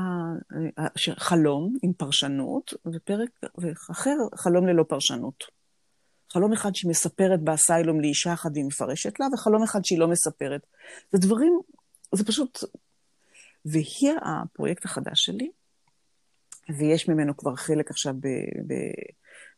אה, 0.78 1.14
חלום 1.18 1.76
עם 1.82 1.92
פרשנות, 1.92 2.74
ופרק 2.94 3.30
אחר, 3.90 4.16
חלום 4.36 4.66
ללא 4.66 4.82
פרשנות. 4.82 5.44
חלום 6.32 6.52
אחד 6.52 6.74
שהיא 6.74 6.90
מספרת 6.90 7.40
באסיילום 7.40 8.00
לאישה 8.00 8.32
אחת 8.32 8.50
והיא 8.54 8.64
מפרשת 8.64 9.20
לה, 9.20 9.26
וחלום 9.34 9.62
אחד 9.62 9.84
שהיא 9.84 9.98
לא 9.98 10.08
מספרת. 10.08 10.66
זה 11.12 11.18
דברים, 11.18 11.60
זה 12.14 12.24
פשוט... 12.24 12.58
והיא 13.64 14.12
הפרויקט 14.22 14.84
החדש 14.84 15.24
שלי, 15.24 15.50
ויש 16.78 17.08
ממנו 17.08 17.36
כבר 17.36 17.56
חלק 17.56 17.90
עכשיו. 17.90 18.14
ב... 18.14 18.28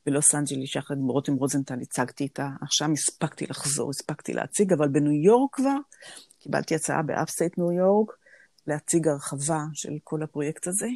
בלוס 0.06 0.34
אנג'ליס, 0.34 0.76
יחד 0.76 0.94
עם 0.98 1.08
רותם 1.08 1.34
רוזנטל, 1.34 1.80
הצגתי 1.82 2.24
איתה. 2.24 2.48
עכשיו 2.62 2.88
הספקתי 2.92 3.46
לחזור, 3.46 3.90
הספקתי 3.90 4.32
להציג, 4.32 4.72
אבל 4.72 4.88
בניו 4.88 5.12
יורק 5.12 5.54
כבר, 5.54 5.76
קיבלתי 6.38 6.74
הצעה 6.74 7.02
ב 7.02 7.09
upstate 7.09 7.58
ניו 7.58 7.72
יורק, 7.72 8.12
להציג 8.66 9.08
הרחבה 9.08 9.60
של 9.74 9.92
כל 10.04 10.22
הפרויקט 10.22 10.66
הזה, 10.66 10.88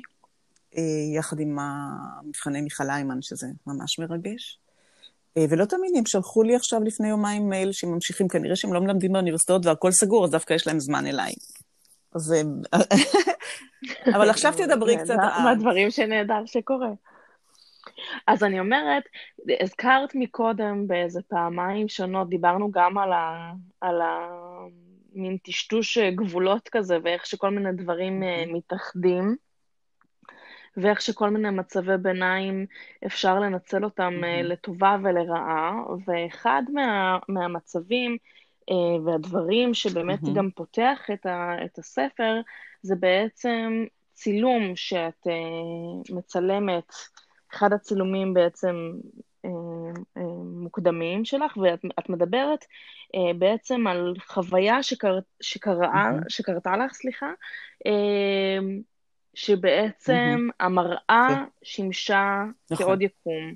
אה, 0.76 1.16
יחד 1.16 1.40
עם 1.40 1.58
המבחני 1.58 2.60
מיכל 2.60 2.90
היימן, 2.90 3.22
שזה 3.22 3.46
ממש 3.66 3.98
מרגש. 3.98 4.58
אה, 5.36 5.44
ולא 5.48 5.64
תאמיני, 5.64 5.98
הם 5.98 6.06
שלחו 6.06 6.42
לי 6.42 6.56
עכשיו 6.56 6.80
לפני 6.84 7.08
יומיים 7.08 7.48
מייל 7.48 7.72
שהם 7.72 7.90
ממשיכים, 7.90 8.28
כנראה 8.28 8.56
שהם 8.56 8.72
לא 8.72 8.80
מלמדים 8.80 9.12
באוניברסיטאות 9.12 9.66
והכל 9.66 9.92
סגור, 9.92 10.24
אז 10.24 10.30
דווקא 10.30 10.54
יש 10.54 10.66
להם 10.66 10.80
זמן 10.80 11.06
אליי. 11.06 11.32
אז... 12.14 12.32
אה, 12.32 12.78
אבל 14.16 14.30
עכשיו 14.30 14.52
תדברי 14.56 14.96
קצת... 14.96 15.16
מהדברים 15.44 15.90
שנהדר 15.90 16.46
שקורה. 16.46 16.90
אז 18.26 18.42
אני 18.42 18.60
אומרת, 18.60 19.02
הזכרת 19.60 20.14
מקודם 20.14 20.86
באיזה 20.86 21.20
פעמיים 21.28 21.88
שונות, 21.88 22.28
דיברנו 22.28 22.70
גם 22.70 22.98
על 22.98 23.12
ה... 23.12 23.52
על. 23.80 24.00
מין 25.14 25.36
טשטוש 25.42 25.98
גבולות 25.98 26.68
כזה, 26.68 26.98
ואיך 27.02 27.26
שכל 27.26 27.50
מיני 27.50 27.72
דברים 27.72 28.22
mm-hmm. 28.22 28.52
מתאחדים. 28.52 29.36
ואיך 30.76 31.00
שכל 31.00 31.30
מיני 31.30 31.50
מצבי 31.50 31.96
ביניים 32.02 32.66
אפשר 33.06 33.40
לנצל 33.40 33.84
אותם 33.84 34.12
mm-hmm. 34.20 34.42
לטובה 34.42 34.96
ולרעה, 35.02 35.82
ואחד 36.06 36.62
מה, 36.72 37.18
מהמצבים 37.28 38.16
והדברים 39.04 39.74
שבאמת 39.74 40.20
mm-hmm. 40.22 40.34
גם 40.34 40.50
פותח 40.50 41.10
את, 41.12 41.26
ה, 41.26 41.64
את 41.64 41.78
הספר, 41.78 42.40
זה 42.82 42.94
בעצם 42.96 43.84
צילום 44.12 44.76
שאת 44.76 45.26
מצלמת, 46.10 46.92
אחד 47.54 47.72
הצילומים 47.72 48.34
בעצם 48.34 48.92
מוקדמים 50.44 51.24
שלך, 51.24 51.56
ואת 51.56 52.08
מדברת 52.08 52.64
uh, 52.64 53.36
בעצם 53.38 53.86
על 53.86 54.14
חוויה 54.26 54.82
שקר, 54.82 55.18
שקרה, 55.40 56.10
mm-hmm. 56.10 56.24
שקרתה 56.28 56.76
לך, 56.76 56.92
סליחה, 56.92 57.32
שבעצם. 59.34 60.48
המראה. 60.60 61.44
שימשה 61.62 62.44
נכון. 62.70 62.86
כעוד 62.86 63.02
יקום. 63.02 63.54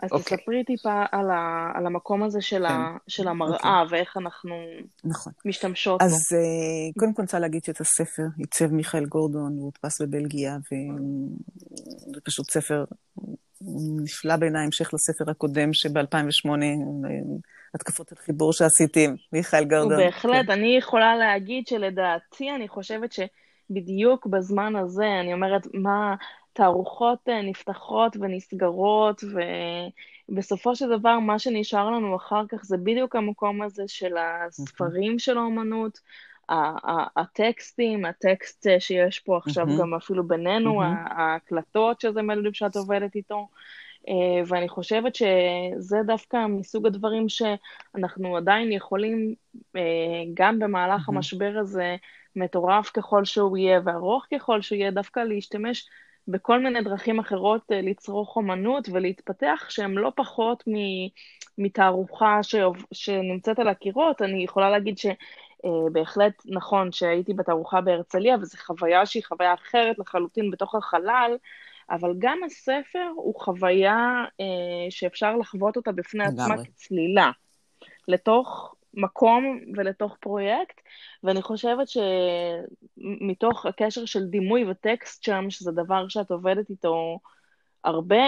אז 0.00 0.10
okay. 0.10 0.14
אוקיי. 0.14 0.38
תספרי 0.38 0.64
טיפה 0.64 1.04
על, 1.12 1.30
ה, 1.30 1.72
על 1.74 1.86
המקום 1.86 2.22
הזה 2.22 2.40
של, 2.40 2.68
כן. 2.68 2.72
ה, 2.74 2.96
של 3.08 3.28
המראה, 3.28 3.58
okay. 3.58 3.82
אוקיי. 3.82 3.98
ואיך 3.98 4.16
אנחנו 4.16 4.54
נכון. 5.04 5.32
משתמשות 5.44 6.02
אז, 6.02 6.10
בו. 6.10 6.16
אז 6.16 6.32
uh, 6.32 7.00
קודם 7.00 7.14
כל 7.14 7.22
אני 7.22 7.26
רוצה 7.26 7.38
להגיד 7.38 7.64
שאת 7.64 7.80
הספר 7.80 8.22
עיצב 8.38 8.72
מיכאל 8.72 9.04
גורדון, 9.06 9.52
הוא 9.56 9.64
הודפס 9.64 10.00
בבלגיה, 10.00 10.56
וזה 10.72 12.20
פשוט 12.24 12.50
ספר 12.50 12.84
נפלא 14.02 14.36
בעיניי, 14.36 14.64
המשך 14.64 14.94
לספר 14.94 15.30
הקודם 15.30 15.72
שב-2008, 15.72 16.48
התקפות 17.74 18.12
על 18.12 18.18
חיבור 18.18 18.52
שעשיתי 18.52 19.04
עם 19.04 19.16
מיכאל 19.32 19.64
גורדון. 19.64 19.92
הוא 19.92 20.04
בהחלט, 20.04 20.46
כן. 20.46 20.52
אני 20.52 20.76
יכולה 20.76 21.16
להגיד 21.16 21.66
שלדעתי, 21.66 22.50
אני 22.50 22.68
חושבת 22.68 23.12
ש... 23.12 23.20
בדיוק 23.70 24.26
בזמן 24.26 24.76
הזה, 24.76 25.20
אני 25.20 25.32
אומרת, 25.32 25.66
מה, 25.74 26.14
תערוכות 26.52 27.18
אה, 27.28 27.42
נפתחות 27.42 28.16
ונסגרות, 28.20 29.24
ובסופו 30.28 30.76
של 30.76 30.98
דבר 30.98 31.18
מה 31.18 31.38
שנשאר 31.38 31.90
לנו 31.90 32.16
אחר 32.16 32.42
כך 32.48 32.64
זה 32.64 32.76
בדיוק 32.76 33.16
המקום 33.16 33.62
הזה 33.62 33.82
של 33.86 34.14
הספרים 34.16 35.18
של 35.18 35.38
האומנות, 35.38 35.98
הטקסטים, 37.16 38.04
הטקסט 38.04 38.66
אה, 38.66 38.80
שיש 38.80 39.18
פה 39.18 39.36
עכשיו 39.36 39.66
גם 39.80 39.94
אפילו 39.94 40.28
בינינו, 40.28 40.82
ההקלטות 40.82 42.00
שזה 42.00 42.22
מלודים 42.22 42.54
שאת 42.54 42.76
עובדת 42.76 43.14
איתו. 43.16 43.48
אה, 44.08 44.42
ואני 44.46 44.68
חושבת 44.68 45.14
שזה 45.14 45.98
דווקא 46.06 46.46
מסוג 46.46 46.86
הדברים 46.86 47.28
שאנחנו 47.28 48.36
עדיין 48.36 48.72
יכולים, 48.72 49.34
גם 50.34 50.58
במהלך 50.58 51.08
המשבר 51.08 51.54
הזה, 51.60 51.96
מטורף 52.36 52.90
ככל 52.90 53.24
שהוא 53.24 53.56
יהיה 53.56 53.80
וארוך 53.84 54.26
ככל 54.34 54.62
שהוא 54.62 54.78
יהיה, 54.78 54.90
דווקא 54.90 55.20
להשתמש 55.20 55.88
בכל 56.28 56.60
מיני 56.60 56.82
דרכים 56.82 57.18
אחרות 57.18 57.72
אה, 57.72 57.80
לצרוך 57.80 58.36
אומנות 58.36 58.88
ולהתפתח, 58.92 59.66
שהן 59.68 59.94
לא 59.94 60.12
פחות 60.16 60.64
מתערוכה 61.58 62.42
ש... 62.42 62.54
שנמצאת 62.92 63.58
על 63.58 63.68
הקירות. 63.68 64.22
אני 64.22 64.44
יכולה 64.44 64.70
להגיד 64.70 64.98
שבהחלט 64.98 65.18
אה, 65.64 66.28
נכון 66.46 66.92
שהייתי 66.92 67.34
בתערוכה 67.34 67.80
בהרצליה, 67.80 68.36
וזו 68.40 68.58
חוויה 68.58 69.06
שהיא 69.06 69.24
חוויה 69.24 69.54
אחרת 69.54 69.98
לחלוטין 69.98 70.50
בתוך 70.50 70.74
החלל, 70.74 71.36
אבל 71.90 72.14
גם 72.18 72.38
הספר 72.46 73.08
הוא 73.14 73.34
חוויה 73.40 74.24
אה, 74.40 74.90
שאפשר 74.90 75.36
לחוות 75.36 75.76
אותה 75.76 75.92
בפני 75.92 76.24
עצמה 76.24 76.64
כצלילה. 76.64 77.30
לתוך 78.08 78.74
מקום 78.94 79.60
ולתוך 79.76 80.16
פרויקט, 80.20 80.80
ואני 81.24 81.42
חושבת 81.42 81.86
שמתוך 81.88 83.66
הקשר 83.66 84.04
של 84.04 84.24
דימוי 84.24 84.64
וטקסט 84.70 85.22
שם, 85.22 85.50
שזה 85.50 85.72
דבר 85.72 86.08
שאת 86.08 86.30
עובדת 86.30 86.70
איתו 86.70 87.18
הרבה, 87.84 88.24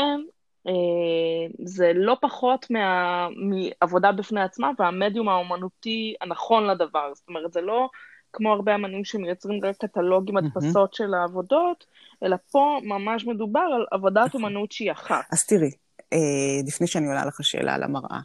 זה 1.64 1.92
לא 1.94 2.16
פחות 2.20 2.66
מה, 2.70 3.28
מעבודה 3.36 4.12
בפני 4.12 4.42
עצמה, 4.42 4.70
והמדיום 4.78 5.28
האומנותי 5.28 6.14
הנכון 6.20 6.66
לדבר. 6.66 7.12
זאת 7.14 7.28
אומרת, 7.28 7.52
זה 7.52 7.60
לא 7.60 7.88
כמו 8.32 8.52
הרבה 8.52 8.74
אמנים 8.74 9.04
שמייצרים 9.04 9.64
רק 9.64 9.76
קטלוגים, 9.76 10.36
הדפסות 10.36 10.92
mm-hmm. 10.92 10.96
של 10.96 11.14
העבודות, 11.14 11.86
אלא 12.22 12.36
פה 12.50 12.78
ממש 12.82 13.26
מדובר 13.26 13.60
על 13.60 13.86
עבודת 13.90 14.34
אומנות 14.34 14.72
שהיא 14.72 14.92
אחת. 14.92 15.24
אז 15.32 15.46
תראי, 15.46 15.70
אה, 16.12 16.18
לפני 16.66 16.86
שאני 16.86 17.06
עולה 17.06 17.26
לך 17.26 17.38
שאלה 17.42 17.74
על 17.74 17.82
המראה, 17.82 18.18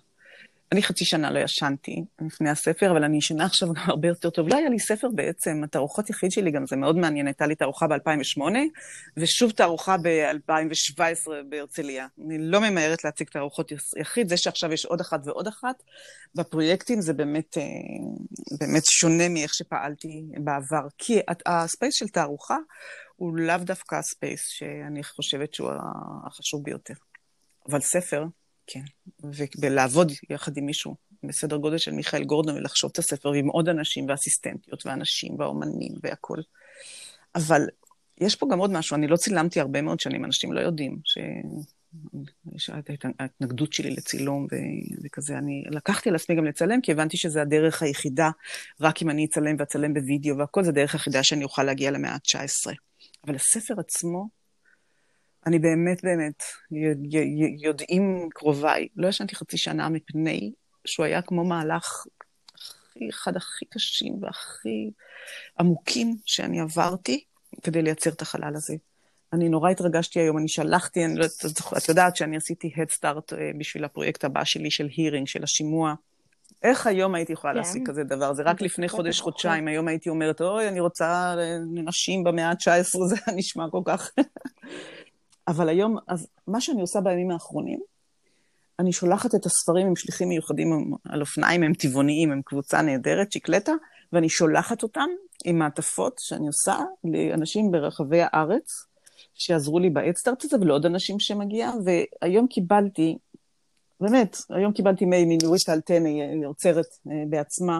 אני 0.71 0.83
חצי 0.83 1.05
שנה 1.05 1.31
לא 1.31 1.39
ישנתי 1.39 2.03
לפני 2.21 2.49
הספר, 2.49 2.91
אבל 2.91 3.03
אני 3.03 3.17
ישנה 3.17 3.45
עכשיו 3.45 3.73
גם 3.73 3.83
הרבה 3.85 4.07
יותר 4.07 4.29
טוב. 4.29 4.47
לא 4.47 4.55
היה 4.55 4.69
לי 4.69 4.79
ספר 4.79 5.07
בעצם, 5.15 5.61
התערוכות 5.63 6.09
יחיד 6.09 6.31
שלי 6.31 6.51
גם, 6.51 6.67
זה 6.67 6.75
מאוד 6.75 6.97
מעניין, 6.97 7.27
הייתה 7.27 7.47
לי 7.47 7.55
תערוכה 7.55 7.87
ב-2008, 7.87 8.41
ושוב 9.17 9.51
תערוכה 9.51 9.95
ב-2017 9.97 11.31
בהרצליה. 11.49 12.07
אני 12.25 12.37
לא 12.39 12.59
ממהרת 12.61 13.03
להציג 13.03 13.29
תערוכות 13.29 13.71
יחיד, 13.97 14.29
זה 14.29 14.37
שעכשיו 14.37 14.73
יש 14.73 14.85
עוד 14.85 15.01
אחת 15.01 15.19
ועוד 15.23 15.47
אחת. 15.47 15.83
בפרויקטים 16.35 17.01
זה 17.01 17.13
באמת, 17.13 17.57
אה, 17.57 17.63
באמת 18.59 18.85
שונה 18.85 19.29
מאיך 19.29 19.53
שפעלתי 19.53 20.23
בעבר, 20.37 20.87
כי 20.97 21.19
הספייס 21.45 21.95
של 21.95 22.07
תערוכה 22.07 22.57
הוא 23.15 23.37
לאו 23.37 23.57
דווקא 23.57 23.95
הספייס 23.95 24.47
שאני 24.47 25.03
חושבת 25.03 25.53
שהוא 25.53 25.71
החשוב 26.27 26.63
ביותר. 26.63 26.93
אבל 27.69 27.81
ספר, 27.81 28.25
כן, 28.73 28.83
ולעבוד 29.61 30.11
יחד 30.29 30.57
עם 30.57 30.65
מישהו 30.65 30.95
בסדר 31.23 31.57
גודל 31.57 31.77
של 31.77 31.91
מיכאל 31.91 32.23
גורדון 32.23 32.55
ולחשוב 32.55 32.91
את 32.93 32.99
הספר 32.99 33.29
ועם 33.29 33.47
עוד 33.47 33.69
אנשים 33.69 34.09
ואסיסטנטיות 34.09 34.85
ואנשים 34.85 35.39
והאומנים 35.39 35.93
והכול. 36.03 36.43
אבל 37.35 37.61
יש 38.21 38.35
פה 38.35 38.47
גם 38.51 38.59
עוד 38.59 38.71
משהו, 38.71 38.95
אני 38.95 39.07
לא 39.07 39.15
צילמתי 39.15 39.59
הרבה 39.59 39.81
מאוד 39.81 39.99
שנים, 39.99 40.25
אנשים 40.25 40.53
לא 40.53 40.59
יודעים 40.59 40.97
שיש 41.05 42.69
את 42.69 43.05
ההתנגדות 43.19 43.73
שלי 43.73 43.89
לצילום 43.89 44.47
ו- 44.51 45.05
וכזה. 45.05 45.37
אני 45.37 45.63
לקחתי 45.69 46.09
על 46.09 46.15
עצמי 46.15 46.35
גם 46.35 46.45
לצלם, 46.45 46.81
כי 46.81 46.91
הבנתי 46.91 47.17
שזו 47.17 47.39
הדרך 47.39 47.83
היחידה, 47.83 48.29
רק 48.81 49.01
אם 49.01 49.09
אני 49.09 49.25
אצלם 49.25 49.55
ואצלם 49.59 49.93
בווידאו 49.93 50.37
והכל, 50.37 50.63
זו 50.63 50.69
הדרך 50.69 50.93
היחידה 50.93 51.23
שאני 51.23 51.43
אוכל 51.43 51.63
להגיע 51.63 51.91
למאה 51.91 52.11
ה-19. 52.11 52.73
אבל 53.25 53.35
הספר 53.35 53.73
עצמו, 53.79 54.40
אני 55.45 55.59
באמת, 55.59 56.03
באמת, 56.03 56.43
יודעים 57.61 58.29
קרוביי, 58.33 58.87
לא 58.95 59.07
ישנתי 59.07 59.35
חצי 59.35 59.57
שנה 59.57 59.89
מפני 59.89 60.51
שהוא 60.85 61.05
היה 61.05 61.21
כמו 61.21 61.43
מהלך 61.43 62.05
הכי, 62.55 63.09
אחד 63.09 63.37
הכי 63.37 63.65
קשים 63.65 64.23
והכי 64.23 64.91
עמוקים 65.59 66.15
שאני 66.25 66.59
עברתי 66.59 67.23
כדי 67.63 67.81
לייצר 67.81 68.09
את 68.09 68.21
החלל 68.21 68.55
הזה. 68.55 68.75
אני 69.33 69.49
נורא 69.49 69.69
התרגשתי 69.69 70.19
היום, 70.19 70.37
אני 70.37 70.47
שלחתי, 70.47 71.05
אני 71.05 71.15
לא 71.15 71.23
יודעת, 71.23 71.45
את 71.77 71.89
יודעת 71.89 72.15
שאני 72.15 72.37
עשיתי 72.37 72.71
Head 72.75 72.97
Start 72.97 73.35
אה, 73.37 73.51
בשביל 73.57 73.85
הפרויקט 73.85 74.23
הבא 74.23 74.43
שלי 74.43 74.71
של 74.71 74.87
הירינג, 74.97 75.27
של 75.27 75.43
השימוע. 75.43 75.93
איך 76.63 76.87
היום 76.87 77.15
הייתי 77.15 77.33
יכולה 77.33 77.53
כן. 77.53 77.59
להשיג 77.59 77.87
כזה 77.87 78.03
דבר? 78.03 78.33
זה 78.33 78.43
רק 78.43 78.61
לפני 78.61 78.89
חודש-חודשיים, 78.89 79.67
היום 79.67 79.87
הייתי 79.87 80.09
אומרת, 80.09 80.41
אוי, 80.41 80.67
אני 80.67 80.79
רוצה 80.79 81.35
לנשים 81.75 82.23
במאה 82.23 82.49
ה-19, 82.49 83.05
זה 83.09 83.15
נשמע 83.35 83.65
כל 83.71 83.81
כך... 83.85 84.11
אבל 85.51 85.69
היום, 85.69 85.97
אז 86.07 86.27
מה 86.47 86.61
שאני 86.61 86.81
עושה 86.81 87.01
בימים 87.01 87.31
האחרונים, 87.31 87.79
אני 88.79 88.93
שולחת 88.93 89.35
את 89.35 89.45
הספרים 89.45 89.87
עם 89.87 89.95
שליחים 89.95 90.29
מיוחדים 90.29 90.93
על 91.09 91.21
אופניים, 91.21 91.63
הם 91.63 91.73
טבעוניים, 91.73 92.31
הם 92.31 92.41
קבוצה 92.45 92.81
נהדרת, 92.81 93.29
צ'יקלטה, 93.29 93.71
ואני 94.13 94.29
שולחת 94.29 94.83
אותם 94.83 95.09
עם 95.45 95.59
מעטפות 95.59 96.13
שאני 96.19 96.47
עושה 96.47 96.75
לאנשים 97.03 97.71
ברחבי 97.71 98.21
הארץ, 98.21 98.85
שעזרו 99.33 99.79
לי 99.79 99.89
באדסטארט 99.89 100.43
הזה, 100.43 100.57
ולעוד 100.61 100.85
אנשים 100.85 101.19
שמגיע, 101.19 101.71
והיום 101.85 102.47
קיבלתי, 102.47 103.17
באמת, 104.01 104.37
היום 104.49 104.73
קיבלתי 104.73 105.05
מייל 105.05 105.25
מנורית 105.27 105.69
אלטני, 105.69 106.45
עוצרת 106.45 106.85
אה, 107.11 107.23
בעצמה, 107.29 107.79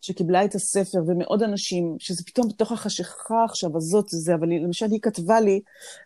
שקיבלה 0.00 0.44
את 0.44 0.54
הספר, 0.54 0.98
ומאוד 1.06 1.42
אנשים, 1.42 1.96
שזה 1.98 2.22
פתאום 2.26 2.48
בתוך 2.48 2.72
החשיכה 2.72 3.44
עכשיו 3.44 3.76
הזאת, 3.76 4.04
זה, 4.08 4.34
אבל 4.34 4.48
למשל 4.48 4.86
היא 4.90 5.00
כתבה 5.02 5.40
לי, 5.40 5.60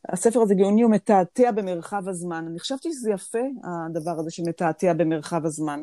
הספר 0.08 0.40
הזה 0.42 0.54
גאוני 0.54 0.82
הוא 0.82 0.90
מתעתע 0.90 1.50
במרחב 1.50 2.08
הזמן. 2.08 2.44
אני 2.50 2.60
חשבתי 2.60 2.88
שזה 2.92 3.10
יפה, 3.10 3.38
הדבר 3.64 4.20
הזה 4.20 4.30
שמתעתע 4.30 4.92
במרחב 4.92 5.46
הזמן. 5.46 5.80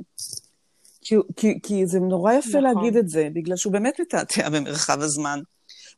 כי, 1.01 1.15
כי, 1.35 1.59
כי 1.63 1.87
זה 1.87 1.99
נורא 1.99 2.33
יפה 2.33 2.49
נכון. 2.49 2.63
להגיד 2.63 2.97
את 2.97 3.09
זה, 3.09 3.27
בגלל 3.33 3.55
שהוא 3.55 3.73
באמת 3.73 3.99
מתעתע 3.99 4.49
במרחב 4.49 5.01
הזמן. 5.01 5.39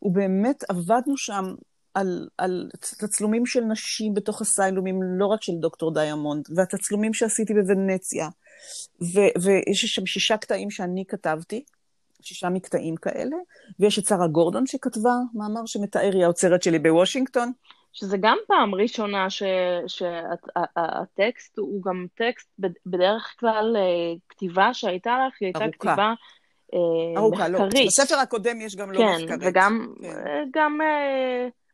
ובאמת 0.01 0.63
עבדנו 0.69 1.17
שם 1.17 1.45
על, 1.93 2.27
על 2.37 2.69
תצלומים 2.79 3.45
של 3.45 3.63
נשים 3.63 4.13
בתוך 4.13 4.41
הסיילומים, 4.41 4.99
לא 5.03 5.25
רק 5.25 5.43
של 5.43 5.53
דוקטור 5.59 5.93
דיאמונד, 5.93 6.45
והתצלומים 6.55 7.13
שעשיתי 7.13 7.53
בוונציה. 7.53 8.27
ויש 9.41 9.85
שם 9.85 10.05
שישה 10.05 10.37
קטעים 10.37 10.69
שאני 10.71 11.03
כתבתי, 11.07 11.63
שישה 12.21 12.49
מקטעים 12.49 12.95
כאלה, 12.95 13.35
ויש 13.79 13.99
את 13.99 14.05
שרה 14.05 14.27
גורדון 14.27 14.67
שכתבה 14.67 15.13
מאמר 15.33 15.65
שמתאר, 15.65 16.09
היא 16.13 16.23
האוצרת 16.23 16.63
שלי 16.63 16.79
בוושינגטון. 16.79 17.51
שזה 17.93 18.17
גם 18.17 18.37
פעם 18.47 18.75
ראשונה 18.75 19.27
שהטקסט 19.87 21.57
הוא 21.57 21.83
גם 21.83 22.05
טקסט, 22.15 22.49
בדרך 22.85 23.35
כלל 23.39 23.75
אה, 23.77 24.13
כתיבה 24.29 24.73
שהייתה 24.73 25.17
לך, 25.27 25.37
היא 25.39 25.47
הייתה 25.47 25.59
ארוכה. 25.59 25.77
כתיבה 25.77 26.13
אה, 26.73 27.19
ארוכה, 27.19 27.47
לא. 27.47 27.59
מחקרית. 27.59 27.83
לא. 27.83 27.87
בספר 27.87 28.15
הקודם 28.15 28.61
יש 28.61 28.75
גם 28.75 28.91
לא 28.91 28.97
כן, 28.97 29.23
מחקרית. 29.23 29.39
וגם, 29.41 29.93
כן, 30.01 30.07
וגם... 30.49 30.79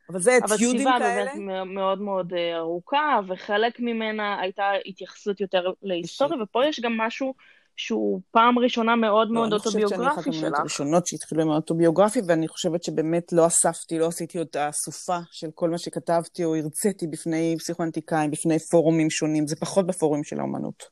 אבל 0.10 0.19
זה 0.19 0.38
אתיודים 0.38 0.83
כאלה? 0.83 0.97
אבל 0.97 1.29
כתיבה 1.29 1.53
באמת 1.53 1.65
מאוד 1.65 2.01
מאוד 2.01 2.33
ארוכה, 2.55 3.19
וחלק 3.27 3.79
ממנה 3.79 4.39
הייתה 4.41 4.71
התייחסות 4.86 5.41
יותר 5.41 5.71
להיסטוריה, 5.81 6.43
ופה 6.43 6.65
יש 6.65 6.79
גם 6.79 6.97
משהו 6.97 7.33
שהוא 7.78 8.22
פעם 8.32 8.60
ראשונה 8.60 8.96
מאוד 8.96 9.32
מאוד 9.32 9.54
אוטוביוגרפי 9.54 9.94
שלך. 9.94 10.04
אני 10.04 10.10
חושבת 10.10 10.34
שאני 10.34 10.42
אחת 10.42 10.48
המאות 10.48 10.60
הראשונות 10.60 11.08
שהתחילו 11.08 11.42
עם 11.42 11.52
האוטוביוגרפי, 11.52 12.20
ואני 12.28 12.48
חושבת 12.48 12.84
שבאמת 12.84 13.34
לא 13.34 13.48
אספתי, 13.48 14.00
לא 14.00 14.08
עשיתי 14.08 14.38
עוד 14.38 14.48
האסופה 14.54 15.18
של 15.32 15.48
כל 15.56 15.70
מה 15.70 15.78
שכתבתי 15.78 16.44
או 16.44 16.56
הרציתי 16.56 17.08
בפני 17.08 17.56
פסיכואנליטיקאים, 17.60 18.32
בפני 18.32 18.60
פורומים 18.60 19.10
שונים, 19.10 19.48
זה 19.48 19.56
פחות 19.56 19.88
בפורומים 19.88 20.24
של 20.24 20.40
האומנות. 20.40 20.84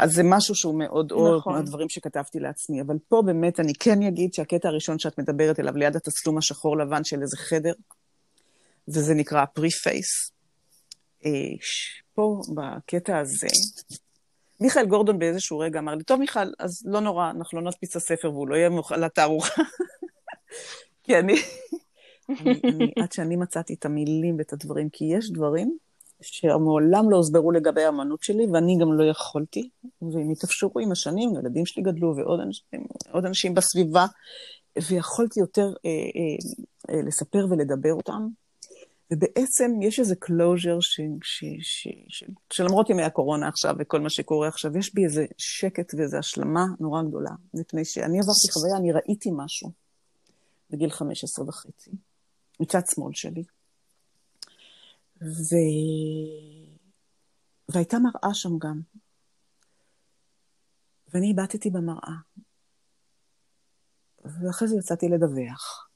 אז 0.00 0.12
זה 0.12 0.22
משהו 0.24 0.54
שהוא 0.54 0.78
מאוד 0.78 1.12
נכון. 1.12 1.26
אור 1.26 1.42
מהדברים 1.46 1.88
שכתבתי 1.88 2.40
לעצמי. 2.40 2.80
אבל 2.80 2.96
פה 3.08 3.22
באמת 3.26 3.60
אני 3.60 3.72
כן 3.80 4.02
אגיד 4.02 4.34
שהקטע 4.34 4.68
הראשון 4.68 4.98
שאת 4.98 5.18
מדברת 5.18 5.60
אליו, 5.60 5.76
ליד 5.76 5.96
התצלום 5.96 6.38
השחור 6.38 6.78
לבן 6.78 7.04
של 7.04 7.22
איזה 7.22 7.36
חדר, 7.36 7.72
וזה 8.88 9.14
נקרא 9.14 9.44
preface. 9.44 10.30
אה, 11.24 11.30
פה, 12.14 12.40
בקטע 12.54 13.18
הזה, 13.18 13.46
מיכאל 14.60 14.86
גורדון 14.86 15.18
באיזשהו 15.18 15.58
רגע 15.58 15.78
אמר 15.78 15.94
לי, 15.94 16.04
טוב, 16.04 16.20
מיכאל, 16.20 16.52
אז 16.58 16.82
לא 16.86 17.00
נורא, 17.00 17.30
אנחנו 17.30 17.60
לא 17.60 17.66
נדפיס 17.66 17.90
את 17.90 17.96
הספר 17.96 18.32
והוא 18.32 18.48
לא 18.48 18.54
יהיה 18.54 18.70
מוכן 18.70 19.00
לתערוכה. 19.00 19.62
כי 21.02 21.18
אני, 21.18 21.34
אני, 22.28 22.60
אני, 22.64 22.92
עד 23.02 23.12
שאני 23.12 23.36
מצאתי 23.36 23.74
את 23.74 23.84
המילים 23.84 24.38
ואת 24.38 24.52
הדברים, 24.52 24.88
כי 24.88 25.04
יש 25.04 25.30
דברים 25.30 25.76
שמעולם 26.20 27.10
לא 27.10 27.16
הוסברו 27.16 27.52
לגבי 27.52 27.84
האמנות 27.84 28.22
שלי, 28.22 28.46
ואני 28.52 28.78
גם 28.80 28.92
לא 28.92 29.04
יכולתי, 29.04 29.68
והם 30.02 30.30
התאפשרו 30.30 30.80
עם 30.80 30.92
השנים, 30.92 31.36
הילדים 31.36 31.66
שלי 31.66 31.82
גדלו 31.82 32.16
ועוד 32.16 32.40
אנשים, 32.40 32.80
אנשים 33.24 33.54
בסביבה, 33.54 34.06
ויכולתי 34.88 35.40
יותר 35.40 35.66
אה, 35.86 35.90
אה, 35.90 36.94
אה, 36.94 37.02
לספר 37.02 37.46
ולדבר 37.50 37.92
אותם. 37.92 38.28
ובעצם 39.10 39.82
יש 39.82 40.00
איזה 40.00 40.16
ש, 41.62 41.88
שלמרות 42.52 42.90
ימי 42.90 43.02
הקורונה 43.02 43.48
עכשיו 43.48 43.74
וכל 43.78 44.00
מה 44.00 44.10
שקורה 44.10 44.48
עכשיו, 44.48 44.78
יש 44.78 44.94
בי 44.94 45.04
איזה 45.04 45.26
שקט 45.38 45.94
ואיזו 45.94 46.16
השלמה 46.16 46.64
נורא 46.80 47.02
גדולה, 47.02 47.30
מפני 47.54 47.84
שאני 47.84 48.18
עברתי 48.18 48.52
חוויה, 48.52 48.76
אני 48.76 48.92
ראיתי 48.92 49.30
משהו 49.36 49.72
בגיל 50.70 50.90
15 50.90 51.48
וחצי, 51.48 51.90
מצד 52.60 52.80
שמאל 52.94 53.14
שלי, 53.14 53.44
ו... 55.22 55.54
והייתה 57.68 57.96
מראה 57.98 58.34
שם 58.34 58.58
גם, 58.58 58.80
ואני 61.14 61.30
הבטתי 61.30 61.70
במראה, 61.70 62.14
ואחרי 64.24 64.68
זה 64.68 64.76
יצאתי 64.76 65.08
לדווח, 65.08 65.88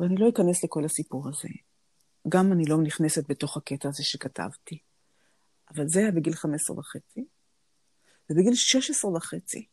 ואני 0.00 0.16
לא 0.16 0.28
אכנס 0.28 0.64
לכל 0.64 0.84
הסיפור 0.84 1.28
הזה. 1.28 1.48
גם 2.28 2.52
אני 2.52 2.64
לא 2.64 2.82
נכנסת 2.82 3.30
בתוך 3.30 3.56
הקטע 3.56 3.88
הזה 3.88 4.04
שכתבתי. 4.04 4.78
אבל 5.74 5.88
זה 5.88 6.00
היה 6.00 6.10
בגיל 6.10 6.34
15 6.34 6.78
וחצי. 6.78 7.24
ובגיל 8.30 8.54
16 8.54 9.10
וחצי 9.10 9.66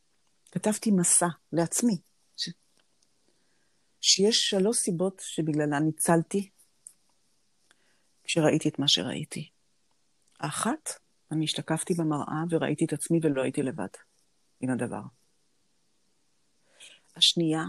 כתבתי 0.51 0.91
מסע 0.91 1.27
לעצמי, 1.53 1.97
ש... 2.37 2.49
שיש 4.01 4.37
שלוש 4.37 4.77
סיבות 4.77 5.21
שבגללן 5.25 5.83
ניצלתי 5.83 6.49
כשראיתי 8.23 8.69
את 8.69 8.79
מה 8.79 8.87
שראיתי. 8.87 9.49
האחת, 10.39 10.89
אני 11.31 11.45
השתקפתי 11.45 11.93
במראה 11.93 12.43
וראיתי 12.49 12.85
את 12.85 12.93
עצמי 12.93 13.19
ולא 13.23 13.41
הייתי 13.41 13.61
לבד 13.61 13.87
עם 14.61 14.69
הדבר. 14.69 15.01
השנייה, 17.15 17.63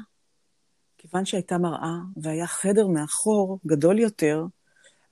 כיוון 0.99 1.25
שהייתה 1.25 1.59
מראה 1.59 1.97
והיה 2.23 2.47
חדר 2.47 2.87
מאחור 2.87 3.61
גדול 3.67 3.99
יותר, 3.99 4.45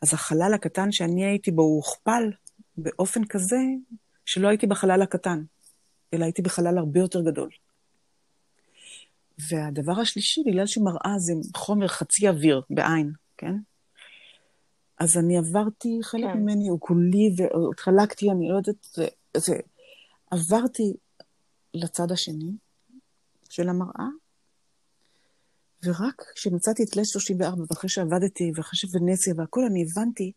אז 0.03 0.15
החלל 0.15 0.55
הקטן 0.55 0.93
שאני 0.93 1.25
הייתי 1.25 1.51
בו 1.51 1.63
הוא 1.63 1.77
הוכפל 1.77 2.33
באופן 2.77 3.25
כזה 3.25 3.61
שלא 4.25 4.49
הייתי 4.49 4.67
בחלל 4.67 5.03
הקטן, 5.03 5.45
אלא 6.15 6.25
הייתי 6.25 6.43
בחלל 6.43 6.79
הרבה 6.79 7.01
יותר 7.01 7.23
גדול. 7.23 7.51
והדבר 9.51 10.01
השלישי, 10.01 10.43
בגלל 10.47 10.67
שמראה 10.67 11.15
זה 11.19 11.33
חומר 11.57 11.89
חצי 11.89 12.29
אוויר 12.29 12.63
בעין, 12.71 13.13
כן? 13.37 13.55
אז 14.99 15.19
אני 15.19 15.39
עברתי, 15.39 15.99
חלק 16.03 16.25
כן. 16.33 16.39
ממני 16.39 16.69
הוא 16.69 16.81
כולי, 16.81 17.35
והתחלקתי, 17.37 18.31
אני 18.31 18.49
לא 18.49 18.57
יודעת, 18.57 18.87
זה, 18.95 19.07
זה, 19.37 19.57
עברתי 20.31 20.93
לצד 21.75 22.13
השני 22.13 22.53
של 23.51 23.69
המראה, 23.69 24.07
ורק 25.85 26.23
כשמצאתי 26.35 26.83
את 26.83 26.97
לס 26.97 27.09
34, 27.09 27.65
ואחרי 27.71 27.91
שעבדתי, 27.91 28.53
ואחרי 28.55 28.79
שוונציה 28.79 29.35
והכול, 29.37 29.65
אני 29.65 29.85
הבנתי 29.91 30.33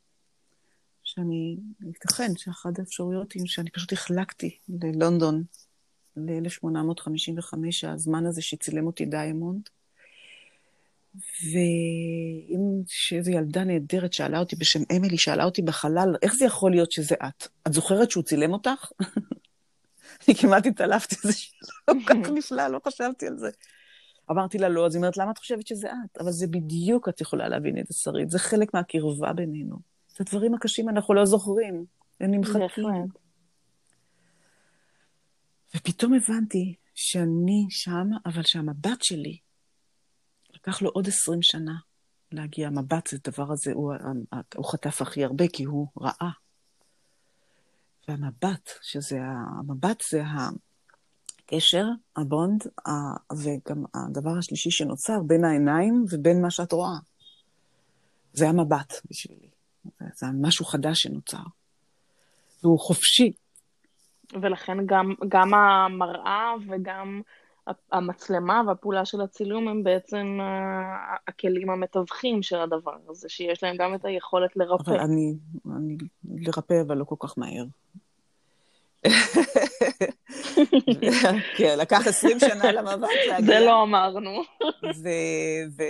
שאני, 1.04 1.58
ייתכן 1.86 2.32
שאחת 2.38 2.80
האפשרויות 2.80 3.32
היא 3.32 3.44
שאני 3.46 3.70
פשוט 3.70 3.94
החלקתי 3.94 4.58
ללונדון, 4.70 5.44
ל-1855, 6.18 7.54
הזמן 7.88 8.26
הזה 8.26 8.42
שצילם 8.42 8.88
אותי 8.88 9.06
דיימונד. 9.06 9.70
ואם 11.54 12.84
שאיזו 12.88 13.32
ילדה 13.32 13.64
נהדרת 13.64 14.14
שאלה 14.14 14.40
אותי 14.40 14.56
בשם 14.56 14.80
אמילי, 14.98 15.18
שאלה 15.18 15.44
אותי 15.44 15.62
בחלל, 15.62 16.16
איך 16.22 16.34
זה 16.34 16.46
יכול 16.46 16.72
להיות 16.72 16.92
שזה 16.92 17.16
את? 17.16 17.48
את 17.68 17.74
זוכרת 17.74 18.12
שהוא 18.12 18.24
צילם 18.24 18.54
אותך? 18.54 18.92
אני 20.28 20.36
כמעט 20.36 20.66
התעלפתי, 20.66 21.16
זה 21.24 21.34
כל 21.86 21.98
כך 22.06 22.30
נפלא, 22.38 22.68
לא 22.68 22.80
חשבתי 22.88 23.28
על 23.28 23.38
זה. 23.38 23.50
אמרתי 24.32 24.58
לה 24.58 24.70
לא, 24.70 24.86
אז 24.86 24.96
היא 24.96 25.00
אומרת, 25.00 25.18
למה 25.18 25.32
את 25.32 25.38
חושבת 25.38 25.68
שזה 25.68 25.88
את? 25.88 26.18
אבל 26.22 26.32
זה 26.32 26.48
בדיוק 26.48 27.10
את 27.10 27.22
יכולה 27.22 27.48
להבין 27.48 27.78
את 27.78 27.88
זה, 27.88 27.94
שרית, 27.94 28.30
זה 28.30 28.40
חלק 28.40 28.74
מהקרבה 28.74 29.34
בינינו. 29.34 29.76
את 30.14 30.22
הדברים 30.22 30.54
הקשים 30.54 30.90
אנחנו 30.90 31.14
לא 31.14 31.26
זוכרים, 31.26 31.86
הם 32.20 32.32
נמחקים. 32.32 33.08
ופתאום 35.76 36.14
הבנתי 36.14 36.76
שאני 36.96 37.66
שם, 37.70 38.08
אבל 38.26 38.44
שהמבט 38.44 39.02
שלי, 39.02 39.38
לקח 40.54 40.82
לו 40.82 40.90
עוד 40.90 41.08
עשרים 41.08 41.42
שנה 41.42 41.76
להגיע. 42.32 42.68
המבט, 42.68 43.08
זה 43.08 43.18
דבר 43.24 43.52
הזה, 43.52 43.72
הוא, 43.74 43.94
הוא 44.56 44.72
חטף 44.72 45.02
הכי 45.02 45.24
הרבה, 45.24 45.48
כי 45.48 45.64
הוא 45.64 45.88
ראה. 46.02 46.32
והמבט, 48.08 48.70
שזה, 48.82 49.20
המבט 49.60 50.04
זה 50.12 50.22
הקשר, 51.52 51.86
הבונד, 52.16 52.68
וגם 53.38 53.84
הדבר 53.94 54.38
השלישי 54.40 54.72
שנוצר 54.72 55.20
בין 55.28 55.46
העיניים 55.46 56.06
ובין 56.10 56.42
מה 56.42 56.52
שאת 56.52 56.72
רואה. 56.72 56.98
זה 58.34 58.50
המבט 58.50 58.94
בשבילי. 59.10 59.50
זה 60.16 60.28
משהו 60.42 60.66
חדש 60.66 61.02
שנוצר. 61.02 61.44
והוא 62.64 62.80
חופשי. 62.80 63.32
ולכן 64.42 64.78
גם, 64.86 65.14
גם 65.28 65.54
המראה 65.54 66.54
וגם 66.70 67.22
המצלמה 67.92 68.62
והפעולה 68.68 69.06
של 69.06 69.22
הצילום 69.22 69.68
הם 69.68 69.84
בעצם 69.84 70.38
אה, 70.42 71.16
הכלים 71.28 71.70
המתווכים 71.70 72.44
של 72.44 72.60
הדבר 72.60 72.96
הזה, 73.10 73.30
שיש 73.30 73.64
להם 73.64 73.78
גם 73.78 73.96
את 73.96 74.06
היכולת 74.06 74.56
לרפא. 74.56 74.92
אבל 74.92 75.00
אני, 75.00 75.34
אני 75.76 75.98
לרפא, 76.24 76.82
אבל 76.88 76.98
לא 76.98 77.04
כל 77.04 77.16
כך 77.20 77.38
מהר. 77.38 77.66
כן, 81.58 81.78
לקח 81.80 82.08
עשרים 82.08 82.40
שנה 82.40 82.72
למבט 82.72 83.10
להגיע. 83.28 83.46
זה 83.46 83.66
לא 83.66 83.84
אמרנו. 83.84 84.44
ו... 85.04 85.84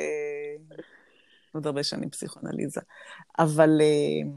עוד 1.53 1.67
הרבה 1.67 1.83
שנים 1.83 2.09
פסיכואנליזה. 2.09 2.81
אבל 3.39 3.81
אה, 3.81 4.31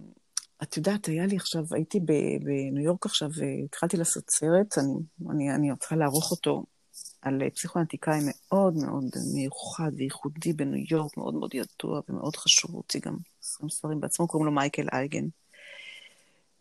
את 0.63 0.77
יודעת, 0.77 1.07
היה 1.07 1.27
לי 1.27 1.37
עכשיו, 1.37 1.65
הייתי 1.71 2.01
בניו 2.01 2.85
יורק 2.85 3.07
עכשיו, 3.07 3.29
והתחלתי 3.35 3.97
לעשות 3.97 4.25
סרט, 4.31 4.79
אני, 4.79 4.95
אני, 5.31 5.55
אני 5.55 5.77
צריכה 5.79 5.97
לערוך 5.97 6.31
אותו 6.31 6.65
על 7.23 7.43
אה, 7.43 7.51
פסיכואנטיקאי 7.51 8.19
מאוד 8.27 8.75
מאוד 8.75 9.05
מיוחד 9.35 9.91
וייחודי 9.97 10.53
בניו 10.53 10.85
יורק, 10.91 11.17
מאוד 11.17 11.35
מאוד 11.35 11.55
ידוע 11.55 12.01
ומאוד 12.09 12.37
חשוב, 12.37 12.71
הוציא 12.71 13.01
גם 13.01 13.17
ספרים 13.71 14.01
בעצמו, 14.01 14.29
קוראים 14.29 14.47
לו 14.47 14.53
מייקל 14.53 14.87
אייגן. 14.93 15.25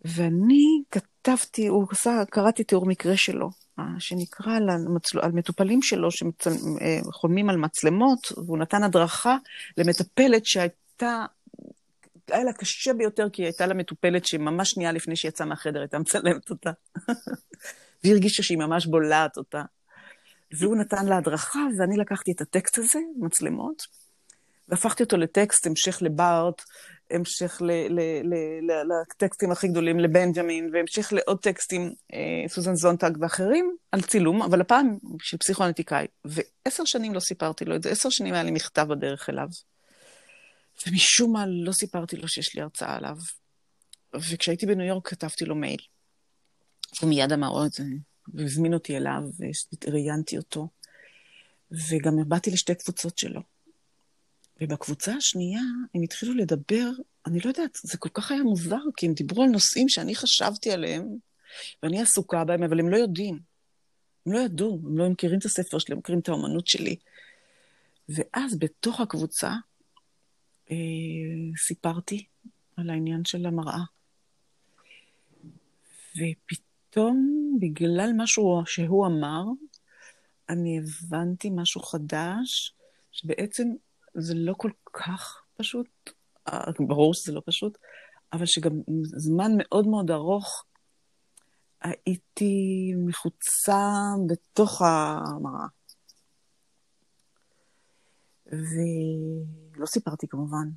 ואני 0.06 0.82
כתבתי, 0.92 1.68
הוא 1.68 1.88
עשה, 1.92 2.24
קראתי 2.30 2.64
תיאור 2.64 2.86
מקרה 2.86 3.18
שלו, 3.18 3.50
אה, 3.80 3.86
שנקרא 4.00 4.56
על, 4.56 4.70
המצל... 4.70 5.20
על 5.20 5.32
מטופלים 5.32 5.82
שלו 5.82 6.10
שחולמים 6.12 7.50
על 7.50 7.58
מצלמות, 7.58 8.32
והוא 8.46 8.58
נתן 8.58 8.84
הדרכה 8.84 9.38
למטפלת 9.78 10.46
שהייתה, 10.46 11.26
היה 12.32 12.44
לה 12.44 12.54
קשה 12.54 12.94
ביותר, 12.94 13.30
כי 13.30 13.44
הייתה 13.44 13.66
לה 13.66 13.74
מטופלת 13.74 14.26
שממש 14.26 14.72
שנייה 14.72 14.92
לפני 14.92 15.16
שהיא 15.16 15.30
יצאה 15.30 15.48
מהחדר 15.48 15.80
הייתה 15.80 16.00
מצלמת 16.00 16.50
אותה. 16.50 16.72
והיא 18.04 18.14
הרגישה 18.14 18.44
שהיא 18.44 18.58
ממש 18.58 18.86
בולעת 18.86 19.38
אותה. 19.38 19.64
והוא 20.52 20.76
נתן 20.76 21.06
לה 21.06 21.18
הדרכה, 21.18 21.60
ואני 21.80 21.98
לקחתי 21.98 22.32
את 22.32 22.42
הטקסט 22.42 22.78
הזה, 22.78 23.00
מצלמות, 23.20 23.84
והפכתי 24.70 25.04
אותו 25.04 25.18
לטקסט, 25.18 25.68
המשך 25.68 25.98
לבארט, 26.02 26.62
המשך 27.14 27.62
לטקסטים 29.10 29.52
הכי 29.52 29.68
גדולים, 29.68 30.00
לבנג'מין, 30.00 30.70
והמשך 30.74 31.14
לעוד 31.14 31.40
טקסטים, 31.40 31.94
אה, 32.14 32.48
סוזן 32.48 32.76
זונטג 32.76 33.12
ואחרים, 33.20 33.76
על 33.92 34.02
צילום, 34.02 34.42
אבל 34.42 34.62
הפעם 34.62 34.98
של 35.22 35.38
פסיכואנטיקאי. 35.38 36.08
ועשר 36.26 36.86
שנים 36.86 37.14
לא 37.14 37.20
סיפרתי 37.20 37.66
לו 37.66 37.76
את 37.76 37.84
זה, 37.84 37.92
עשר 37.92 38.10
שנים 38.10 38.34
היה 38.34 38.44
לי 38.44 38.52
מכתב 38.52 38.88
בדרך 38.90 39.30
אליו. 39.30 39.48
ומשום 40.88 41.34
מה 41.34 41.46
לא 41.48 41.72
סיפרתי 41.72 42.18
לו 42.18 42.28
שיש 42.28 42.56
לי 42.56 42.62
הרצאה 42.62 42.96
עליו. 42.96 43.18
וכשהייתי 44.16 44.66
בניו 44.66 44.86
יורק 44.86 45.08
כתבתי 45.08 45.46
לו 45.46 45.56
מייל. 45.56 45.80
הוא 47.02 47.10
מיד 47.10 47.32
אמר 47.32 47.66
את 47.66 47.74
זה, 47.74 47.84
והזמין 48.34 48.74
אותי 48.74 48.98
אליו, 48.98 49.22
וראיינתי 49.88 50.38
אותו. 50.38 50.68
וגם 51.72 52.14
באתי 52.28 52.52
לשתי 52.52 52.76
קבוצות 52.76 53.18
שלו. 53.18 53.42
ובקבוצה 54.62 55.14
השנייה 55.14 55.62
הם 55.96 56.02
התחילו 56.02 56.34
לדבר, 56.34 56.90
אני 57.26 57.40
לא 57.40 57.48
יודעת, 57.50 57.78
זה 57.84 57.98
כל 57.98 58.10
כך 58.10 58.32
היה 58.32 58.44
מוזר, 58.44 58.82
כי 58.98 59.06
הם 59.06 59.14
דיברו 59.14 59.44
על 59.44 59.50
נושאים 59.50 59.90
שאני 59.90 60.16
חשבתי 60.16 60.72
עליהם, 60.72 61.08
ואני 61.84 62.02
עסוקה 62.02 62.44
בהם, 62.44 62.64
אבל 62.64 62.80
הם 62.80 62.90
לא 62.90 62.98
יודעים. 62.98 63.40
הם 64.26 64.34
לא 64.34 64.40
ידעו, 64.40 64.80
הם 64.84 64.98
לא 64.98 65.10
מכירים 65.10 65.40
את 65.40 65.46
הספר 65.46 65.80
שלי, 65.80 65.94
הם 65.94 66.00
מכירים 66.00 66.20
את 66.20 66.30
האומנות 66.30 66.68
שלי. 66.68 66.96
ואז 68.10 68.60
בתוך 68.60 69.00
הקבוצה 69.00 69.52
אה, 70.72 70.76
סיפרתי 71.58 72.26
על 72.78 72.90
העניין 72.90 73.26
של 73.26 73.46
המראה. 73.46 73.84
ופתאום, 76.18 77.58
בגלל 77.60 78.12
משהו 78.18 78.64
שהוא 78.66 79.08
אמר, 79.08 79.44
אני 80.50 80.80
הבנתי 80.80 81.50
משהו 81.50 81.82
חדש, 81.82 82.74
שבעצם 83.12 83.68
זה 84.14 84.34
לא 84.36 84.54
כל 84.58 84.72
כך 84.94 85.44
פשוט, 85.58 85.88
אה, 86.48 86.72
ברור 86.80 87.14
שזה 87.14 87.32
לא 87.32 87.42
פשוט, 87.46 87.78
אבל 88.34 88.46
שגם 88.46 88.72
זמן 89.04 89.52
מאוד 89.58 89.88
מאוד 89.88 90.12
ארוך 90.12 90.66
הייתי 91.82 92.94
מחוצה 93.08 93.92
בתוך 94.28 94.82
המראה. 94.82 95.68
ולא 98.52 99.86
סיפרתי 99.86 100.28
כמובן, 100.28 100.70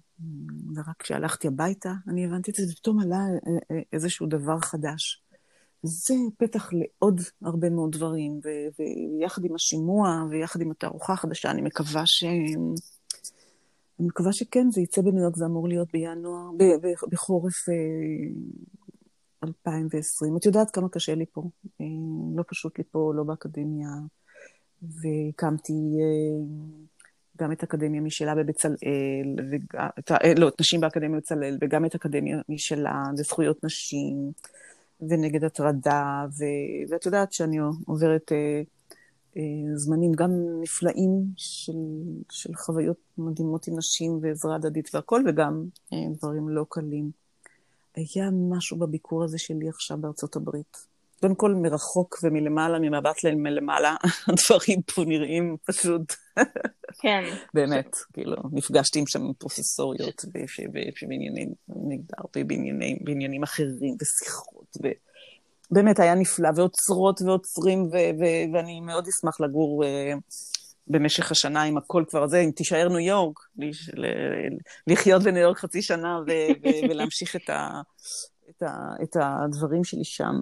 ורק 0.77 0.97
כשהלכתי 0.99 1.49
הביתה 1.49 1.93
אני 2.09 2.25
הבנתי 2.25 2.51
את 2.51 2.57
זה, 2.57 2.63
ופתאום 2.73 3.01
עלה 3.01 3.17
אה, 3.17 3.77
אה, 3.77 3.83
איזשהו 3.93 4.27
דבר 4.27 4.61
חדש. 4.61 5.23
זה 5.83 6.15
פתח 6.39 6.71
לעוד 6.73 7.21
הרבה 7.43 7.71
מאוד 7.71 7.93
דברים, 7.93 8.41
ויחד 8.79 9.45
עם 9.45 9.55
השימוע 9.55 10.25
ויחד 10.31 10.61
עם 10.61 10.71
התערוכה 10.71 11.13
החדשה, 11.13 11.51
אני 11.51 11.63
מקווה 11.63 12.03
שהם... 12.07 12.75
אני 14.01 14.09
מקווה 14.09 14.33
שכן, 14.33 14.71
זה 14.71 14.81
יצא 14.81 15.03
בניו 15.03 15.23
יורק, 15.23 15.37
זה 15.37 15.47
אמור 15.47 15.69
להיות 15.69 15.93
בינואר, 15.93 16.51
בחורף 17.11 17.69
2020. 19.45 20.33
אה, 20.33 20.39
את 20.39 20.47
יודעת 20.47 20.71
כמה 20.71 20.89
קשה 20.89 21.15
לי 21.15 21.25
פה. 21.33 21.43
אה, 21.81 21.87
לא 22.37 22.45
פשוט 22.49 22.79
לי 22.79 22.85
פה, 22.91 23.13
לא 23.15 23.23
באקדמיה, 23.23 23.89
והקמתי 24.83 25.73
אה, 25.73 26.45
גם 27.39 27.53
את 27.53 27.63
אקדמיה 27.63 28.01
משלה 28.01 28.35
בבצלאל, 28.35 29.37
וגם, 29.51 29.89
לא, 30.37 30.49
את 30.49 30.61
נשים 30.61 30.81
באקדמיה 30.81 31.19
בבצלאל, 31.19 31.59
וגם 31.61 31.85
את 31.85 31.95
אקדמיה 31.95 32.39
משלה 32.49 33.03
לזכויות 33.19 33.65
נשים, 33.65 34.33
ונגד 35.01 35.45
הטרדה, 35.45 36.27
ואת 36.89 37.07
יודעת 37.07 37.33
שאני 37.33 37.59
עוברת... 37.87 38.33
אה, 38.33 38.63
זמנים 39.75 40.13
גם 40.13 40.31
נפלאים 40.63 41.25
של, 41.37 41.73
של 42.31 42.55
חוויות 42.55 42.97
מדהימות 43.19 43.67
עם 43.67 43.79
נשים 43.79 44.19
ועזרה 44.23 44.55
הדדית 44.57 44.95
והכל, 44.95 45.23
וגם 45.27 45.65
אה, 45.93 45.99
דברים 46.19 46.49
לא 46.49 46.67
קלים. 46.69 47.11
היה 47.95 48.31
משהו 48.33 48.77
בביקור 48.77 49.25
הזה 49.25 49.39
שלי 49.39 49.69
עכשיו 49.69 49.99
בארצות 49.99 50.37
הברית. 50.37 50.77
קודם 51.21 51.35
כל, 51.35 51.55
מרחוק 51.55 52.19
ומלמעלה, 52.23 52.79
ממבט 52.79 53.25
מלמעלה, 53.25 53.97
הדברים 54.29 54.83
פה 54.83 55.05
נראים 55.05 55.57
פשוט... 55.65 56.13
כן. 56.99 57.25
באמת, 57.55 57.97
כאילו, 58.13 58.37
נפגשתי 58.53 58.99
עם 58.99 59.07
שם 59.07 59.33
פרופסוריות 59.39 60.25
בענייני 61.09 61.47
מגדר 61.69 62.23
ובעניינים 62.37 63.43
אחרים, 63.43 63.97
ושיחות, 64.03 64.77
ו... 64.83 64.89
באמת 65.71 66.01
היה 66.01 66.15
נפלא, 66.15 66.49
ואוצרות 66.57 67.23
ועוצרים, 67.23 67.83
ו- 67.83 68.21
ו- 68.21 68.55
ואני 68.55 68.81
מאוד 68.81 69.09
אשמח 69.09 69.41
לגור 69.41 69.85
uh, 69.85 69.87
במשך 70.89 71.31
השנה 71.31 71.63
עם 71.63 71.77
הכל 71.77 72.05
כבר 72.09 72.27
זה, 72.27 72.41
אם 72.41 72.51
תישאר 72.51 72.89
ניו 72.89 72.99
יורק, 72.99 73.39
לחיות 74.87 75.23
בניו 75.23 75.43
יורק 75.43 75.59
חצי 75.59 75.83
שנה 75.83 76.21
ו- 76.27 76.31
ו- 76.63 76.69
ולהמשיך 76.91 77.37
את, 77.37 77.51
ה- 77.51 77.81
את, 78.51 78.63
ה- 78.63 78.95
את 79.03 79.17
הדברים 79.21 79.85
שלי 79.85 80.05
שם. 80.05 80.35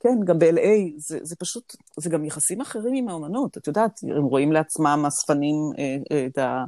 כן, 0.00 0.18
גם 0.24 0.38
ב-LA, 0.38 0.92
זה, 0.96 1.18
זה 1.22 1.36
פשוט, 1.36 1.76
זה 2.00 2.10
גם 2.10 2.24
יחסים 2.24 2.60
אחרים 2.60 2.94
עם 2.94 3.08
האומנות. 3.08 3.56
את 3.56 3.66
יודעת, 3.66 4.00
הם 4.02 4.24
רואים 4.24 4.52
לעצמם 4.52 5.04
אספנים 5.08 5.54
אה, 5.78 5.96
אה, 6.12 6.26
את, 6.26 6.38
ה, 6.38 6.64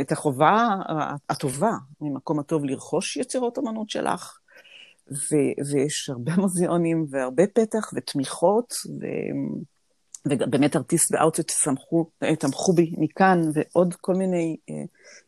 את 0.00 0.12
החובה 0.12 0.68
הטובה, 1.30 1.72
ממקום 2.00 2.38
הטוב 2.38 2.64
לרכוש 2.64 3.16
יצירות 3.16 3.58
אומנות 3.58 3.90
שלך, 3.90 4.38
ו- 5.10 5.54
ויש 5.70 6.10
הרבה 6.10 6.36
מוזיאונים 6.42 7.06
והרבה 7.10 7.46
פתח 7.46 7.90
ותמיכות, 7.94 8.74
ו- 9.00 9.64
ובאמת 10.28 10.76
ארטיסט 10.76 11.12
ואאוטסט 11.12 11.68
תמכו 12.38 12.72
בי 12.72 12.94
מכאן, 12.98 13.40
ועוד 13.54 13.94
כל 13.94 14.14
מיני 14.14 14.56
אה, 14.70 14.74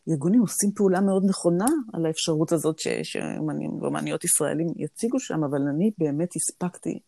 ארגונים 0.09 0.41
עושים 0.41 0.71
פעולה 0.75 1.01
מאוד 1.01 1.23
נכונה 1.29 1.65
על 1.93 2.05
האפשרות 2.05 2.51
הזאת 2.51 2.79
שאומנים 3.03 3.73
ואומניות 3.81 4.23
ישראלים 4.23 4.67
יציגו 4.75 5.19
שם, 5.19 5.43
אבל 5.43 5.61
אני 5.75 5.91
באמת 5.97 6.29
הספקתי 6.35 6.99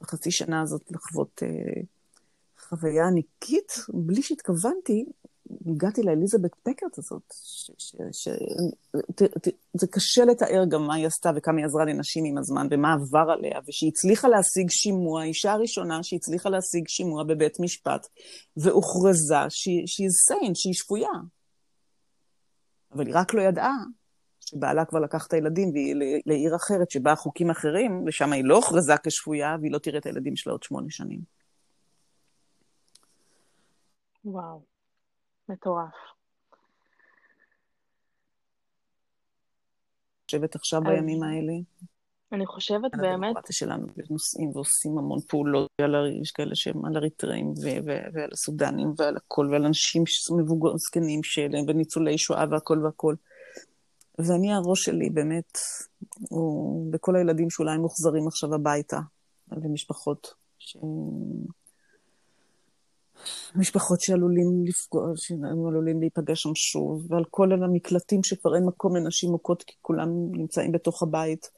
בחצי 0.00 0.30
שנה 0.30 0.62
הזאת 0.62 0.82
לחוות 0.90 1.42
אה, 1.42 1.82
חוויה 2.58 3.06
ענקית, 3.06 3.72
בלי 3.88 4.22
שהתכוונתי, 4.22 5.04
הגעתי 5.66 6.02
לאליזבת 6.02 6.54
פקרט 6.62 6.98
הזאת, 6.98 7.22
זה 9.74 9.86
קשה 9.86 10.24
לתאר 10.24 10.64
גם 10.68 10.86
מה 10.86 10.94
היא 10.94 11.06
עשתה 11.06 11.30
וכמה 11.36 11.56
היא 11.58 11.66
עזרה 11.66 11.84
לנשים 11.84 12.24
עם 12.24 12.38
הזמן 12.38 12.66
ומה 12.70 12.92
עבר 12.92 13.32
עליה, 13.32 13.58
ושהיא 13.68 13.90
הצליחה 13.90 14.28
להשיג 14.28 14.70
שימוע, 14.70 15.22
האישה 15.22 15.52
הראשונה 15.52 16.02
שהצליחה 16.02 16.48
להשיג 16.48 16.88
שימוע 16.88 17.24
בבית 17.24 17.60
משפט, 17.60 18.06
והוכרזה 18.56 19.34
שהיא 19.48 20.08
סיין, 20.26 20.54
שהיא 20.54 20.74
שפויה. 20.74 21.10
אבל 22.92 23.06
היא 23.06 23.14
רק 23.16 23.34
לא 23.34 23.42
ידעה 23.42 23.76
שבעלה 24.40 24.84
כבר 24.84 25.00
לקח 25.00 25.26
את 25.26 25.32
הילדים 25.32 25.70
והיא 25.70 25.94
לעיר 26.26 26.56
אחרת 26.56 26.90
שבה 26.90 27.14
חוקים 27.14 27.50
אחרים, 27.50 28.04
ושם 28.06 28.32
היא 28.32 28.44
לא 28.44 28.56
הוכרזה 28.56 28.94
כשפויה, 29.02 29.56
והיא 29.60 29.72
לא 29.72 29.78
תראה 29.78 29.98
את 29.98 30.06
הילדים 30.06 30.36
שלה 30.36 30.52
עוד 30.52 30.62
שמונה 30.62 30.86
שנים. 30.90 31.20
וואו. 34.24 34.77
מטורף. 35.48 35.94
חושבת 40.28 40.54
עכשיו 40.54 40.80
בימים 40.80 41.22
האלה. 41.22 41.52
אני 42.32 42.46
חושבת 42.46 42.90
באמת... 42.96 43.14
הדמוקרטיה 43.14 43.56
שלנו 43.56 43.86
נוסעים 44.10 44.50
ועושים 44.54 44.98
המון 44.98 45.20
פעולות, 45.20 45.68
יש 46.22 46.30
כאלה 46.30 46.54
שהם 46.54 46.84
על 46.84 46.96
אריתראים 46.96 47.54
ועל 48.14 48.30
הסודנים 48.32 48.94
ועל 48.96 49.16
הכל, 49.16 49.48
ועל 49.52 49.64
אנשים 49.66 50.04
מבוגרים, 50.36 50.78
זקנים 50.78 51.22
שלהם, 51.22 51.64
וניצולי 51.68 52.18
שואה 52.18 52.44
והכל 52.50 52.78
והכל. 52.84 53.14
ואני, 54.18 54.52
הראש 54.52 54.84
שלי 54.84 55.10
באמת, 55.10 55.58
הוא 56.28 56.92
בכל 56.92 57.16
הילדים 57.16 57.50
שאולי 57.50 57.78
מוחזרים 57.78 58.26
עכשיו 58.26 58.54
הביתה, 58.54 58.98
למשפחות 59.52 60.34
ש... 60.58 60.76
משפחות 63.56 64.00
שעלולים 64.00 64.64
לפגוע, 64.64 65.12
שהם 65.16 65.44
עלולים 65.44 66.00
להיפגש 66.00 66.42
שם 66.42 66.54
שוב, 66.54 67.06
ועל 67.08 67.24
כל 67.30 67.52
המקלטים 67.52 68.22
שכבר 68.22 68.56
אין 68.56 68.64
מקום 68.64 68.96
לנשים 68.96 69.30
מוכות, 69.30 69.62
כי 69.62 69.74
כולם 69.82 70.08
נמצאים 70.32 70.72
בתוך 70.72 71.02
הבית. 71.02 71.50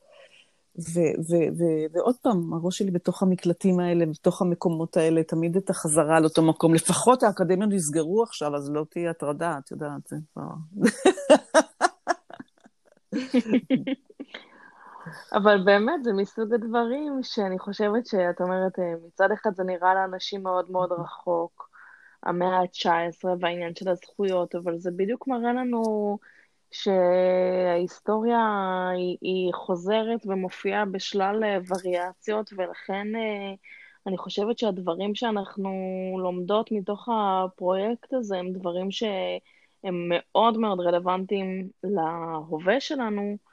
ו- 0.78 1.14
ו- 1.28 1.50
ו- 1.58 1.86
ועוד 1.92 2.14
פעם, 2.22 2.52
הראש 2.52 2.78
שלי 2.78 2.90
בתוך 2.90 3.22
המקלטים 3.22 3.80
האלה, 3.80 4.06
בתוך 4.06 4.42
המקומות 4.42 4.96
האלה, 4.96 5.22
תמיד 5.22 5.56
את 5.56 5.70
החזרה 5.70 6.20
לאותו 6.20 6.42
מקום. 6.42 6.74
לפחות 6.74 7.22
האקדמיות 7.22 7.70
נסגרו 7.72 8.22
עכשיו, 8.22 8.56
אז 8.56 8.70
לא 8.70 8.84
תהיה 8.90 9.10
הטרדה, 9.10 9.58
את 9.64 9.70
יודעת, 9.70 10.06
זה 10.08 10.16
כבר... 10.32 10.44
אבל 15.32 15.62
באמת, 15.64 16.04
זה 16.04 16.12
מסוג 16.12 16.54
הדברים 16.54 17.18
שאני 17.22 17.58
חושבת 17.58 18.06
שאת 18.06 18.40
אומרת, 18.40 18.78
אה, 18.78 18.94
מצד 19.06 19.28
אחד 19.32 19.54
זה 19.54 19.64
נראה 19.64 19.94
לאנשים 19.94 20.42
מאוד 20.42 20.70
מאוד 20.70 20.92
רחוק, 20.92 21.70
המאה 22.22 22.58
ה-19 22.58 23.24
והעניין 23.40 23.74
של 23.74 23.88
הזכויות, 23.88 24.54
אבל 24.54 24.78
זה 24.78 24.90
בדיוק 24.96 25.28
מראה 25.28 25.52
לנו 25.52 26.18
שההיסטוריה 26.70 28.38
היא, 28.96 29.16
היא 29.20 29.52
חוזרת 29.54 30.20
ומופיעה 30.26 30.84
בשלל 30.84 31.44
אה, 31.44 31.58
וריאציות, 31.68 32.50
ולכן 32.56 33.06
אה, 33.16 33.54
אני 34.06 34.18
חושבת 34.18 34.58
שהדברים 34.58 35.14
שאנחנו 35.14 35.70
לומדות 36.18 36.72
מתוך 36.72 37.08
הפרויקט 37.12 38.12
הזה 38.14 38.36
הם 38.38 38.52
דברים 38.52 38.90
שהם 38.90 40.08
מאוד 40.08 40.58
מאוד 40.58 40.80
רלוונטיים 40.80 41.68
להווה 41.84 42.80
שלנו. 42.80 43.49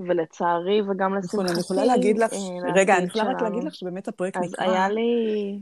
ולצערי, 0.00 0.82
וגם 0.82 1.14
לשמחתי... 1.14 1.36
נכון, 1.36 1.46
אני 1.46 1.60
יכולה 1.60 1.84
להגיד 1.84 2.18
לך, 2.18 2.32
אה, 2.32 2.72
רגע, 2.74 2.96
אני 2.96 3.06
יכולה 3.06 3.24
רק 3.24 3.42
להגיד 3.42 3.64
לך 3.64 3.74
שבאמת 3.74 4.08
הפרויקט 4.08 4.36
נקרא... 4.36 4.64
אז 4.64 4.70
היה 4.70 4.88
לי... 4.88 5.60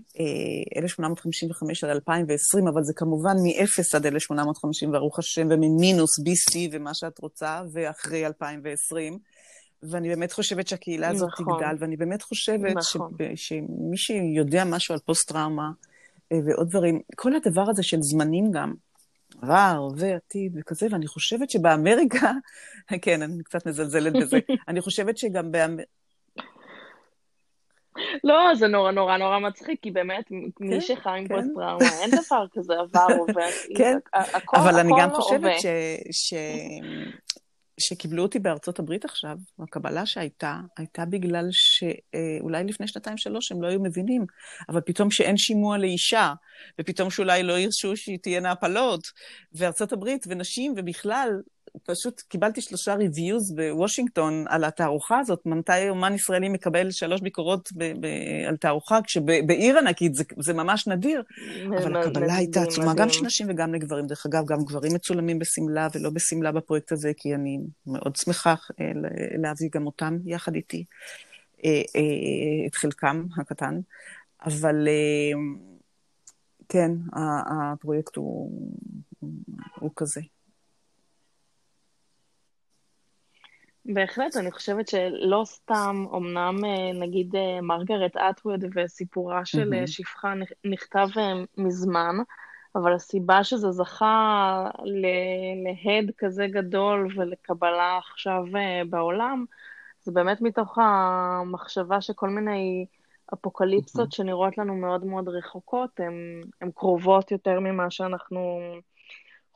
1855 0.76 1.84
עד 1.84 1.91
2020, 1.91 2.68
אבל 2.68 2.82
זה 2.82 2.93
כמובן 2.97 3.37
מ-0 3.43 3.97
עד 3.97 4.07
1850, 4.07 4.93
ברוך 4.93 5.18
השם, 5.18 5.49
וממינוס 5.51 6.11
BC 6.20 6.59
ומה 6.72 6.95
שאת 6.95 7.18
רוצה, 7.18 7.61
ואחרי 7.72 8.26
2020. 8.26 9.18
ואני 9.82 10.09
באמת 10.09 10.32
חושבת 10.32 10.68
שהקהילה 10.68 11.09
הזאת 11.09 11.28
נכון. 11.41 11.59
תגדל, 11.59 11.76
ואני 11.80 11.97
באמת 11.97 12.22
חושבת 12.22 12.76
נכון. 12.76 13.12
שמי 13.34 13.97
שיודע 13.97 14.64
משהו 14.64 14.95
על 14.95 15.01
פוסט-טראומה 15.05 15.70
אה, 16.32 16.39
ועוד 16.47 16.68
דברים, 16.68 17.01
כל 17.16 17.32
הדבר 17.34 17.64
הזה 17.70 17.82
של 17.82 17.99
זמנים 18.01 18.51
גם, 18.51 18.74
עבר 19.43 19.89
ועתיד 19.97 20.57
וכזה, 20.59 20.87
ואני 20.91 21.07
חושבת 21.07 21.51
שבאמריקה, 21.51 22.32
כן, 23.03 23.22
אני 23.22 23.43
קצת 23.43 23.66
מזלזלת 23.66 24.12
בזה, 24.12 24.39
אני 24.68 24.80
חושבת 24.80 25.18
שגם 25.18 25.53
באמריקה... 25.53 25.91
לא, 28.24 28.55
זה 28.55 28.66
נורא 28.66 28.93
נורא 28.93 29.16
נורא 29.16 29.39
מצחיק, 29.39 29.82
כי 29.82 29.91
באמת, 29.91 30.30
מי 30.30 30.74
כן, 30.74 30.80
שחי 30.80 31.11
עם 31.18 31.28
כן. 31.28 31.34
פוסט-טראומה, 31.34 32.01
אין 32.03 32.11
דבר 32.11 32.47
כזה 32.53 32.74
עבר, 32.74 33.07
עובר, 33.18 33.49
כן, 33.76 33.99
אבל 34.55 34.78
אני 34.80 34.93
גם 35.01 35.11
חושבת 35.11 35.53
שקיבלו 37.81 38.22
אותי 38.22 38.39
בארצות 38.39 38.79
הברית 38.79 39.05
עכשיו, 39.05 39.37
הקבלה 39.59 40.07
שהייתה, 40.07 40.61
הייתה 40.79 41.05
בגלל 41.05 41.49
שאולי 41.51 42.64
לפני 42.64 42.89
שנתיים-שלוש 42.89 43.53
הם 43.53 43.62
לא 43.62 43.68
היו 43.68 43.81
מבינים, 43.81 44.27
אבל 44.68 44.81
פתאום 44.81 45.11
שאין 45.11 45.37
שימוע 45.37 45.79
לאישה, 45.79 46.33
ופתאום 46.81 47.11
שאולי 47.11 47.43
לא 47.43 47.59
ירשו 47.59 47.97
שתהיינה 47.97 48.51
הפלות, 48.51 49.07
וארצות 49.53 49.93
הברית 49.93 50.27
ונשים 50.29 50.74
ובכלל, 50.77 51.29
פשוט 51.85 52.20
קיבלתי 52.20 52.61
שלושה 52.61 52.95
ריוויוז 52.95 53.55
בוושינגטון 53.55 54.45
על 54.49 54.64
התערוכה 54.64 55.18
הזאת, 55.18 55.47
מתי 55.47 55.89
אומן 55.89 56.14
ישראלי 56.14 56.49
מקבל 56.49 56.91
שלוש 56.91 57.20
ביקורות 57.20 57.68
ב- 57.72 57.93
ב- 58.01 58.47
על 58.49 58.57
תערוכה, 58.57 58.99
כשבעיר 59.03 59.79
ענקית 59.79 60.14
זה, 60.14 60.24
זה 60.39 60.53
ממש 60.53 60.87
נדיר, 60.87 61.22
אבל 61.79 61.97
הקבלה 61.97 62.37
הייתה 62.37 62.62
עצומה, 62.62 62.95
גם 62.95 63.09
של 63.09 63.24
נשים 63.24 63.47
וגם 63.51 63.74
לגברים. 63.74 64.07
דרך 64.07 64.27
אגב, 64.27 64.47
גם 64.47 64.64
גברים 64.64 64.95
מצולמים 64.95 65.39
בשמלה 65.39 65.89
ולא 65.95 66.11
בשמלה 66.11 66.53
בפרויקט 66.53 66.93
הזה, 66.93 67.12
כי 67.16 67.35
אני 67.35 67.59
מאוד 67.87 68.16
שמחה 68.16 68.55
אה, 68.81 68.93
להביא 69.39 69.68
גם 69.74 69.87
אותם 69.87 70.18
יחד 70.24 70.55
איתי, 70.55 70.85
אה, 71.64 71.70
אה, 71.70 72.66
את 72.66 72.74
חלקם 72.74 73.24
הקטן, 73.37 73.81
אבל 74.45 74.89
כן, 76.68 76.91
הפרויקט 77.12 78.16
הוא, 78.16 78.51
הוא 79.81 79.91
כזה. 79.97 80.20
בהחלט, 83.89 84.37
אני 84.37 84.53
חושבת 84.53 84.89
שלא 84.89 85.43
סתם, 85.45 86.05
אמנם 86.16 86.64
אה, 86.64 86.93
נגיד 87.01 87.37
אה, 87.37 87.61
מרגרט 87.61 88.16
אטווד 88.16 88.64
וסיפורה 88.74 89.45
של 89.45 89.72
mm-hmm. 89.72 89.87
שפחה 89.87 90.32
נכתב 90.64 91.09
מזמן, 91.57 92.16
אבל 92.76 92.95
הסיבה 92.95 93.45
שזה 93.45 93.70
זכה 93.70 94.70
להד 94.84 96.11
כזה 96.18 96.47
גדול 96.47 97.09
ולקבלה 97.16 97.99
עכשיו 97.99 98.45
בעולם, 98.91 99.45
זה 100.03 100.12
באמת 100.12 100.41
מתוך 100.41 100.78
המחשבה 100.80 102.01
שכל 102.01 102.28
מיני 102.28 102.87
אפוקליפסות 103.34 104.09
mm-hmm. 104.09 104.16
שנראות 104.16 104.59
לנו 104.59 104.76
מאוד 104.76 105.05
מאוד 105.05 105.28
רחוקות, 105.28 106.01
הן 106.61 106.70
קרובות 106.74 107.30
יותר 107.30 107.61
ממה 107.61 107.91
שאנחנו... 107.91 108.59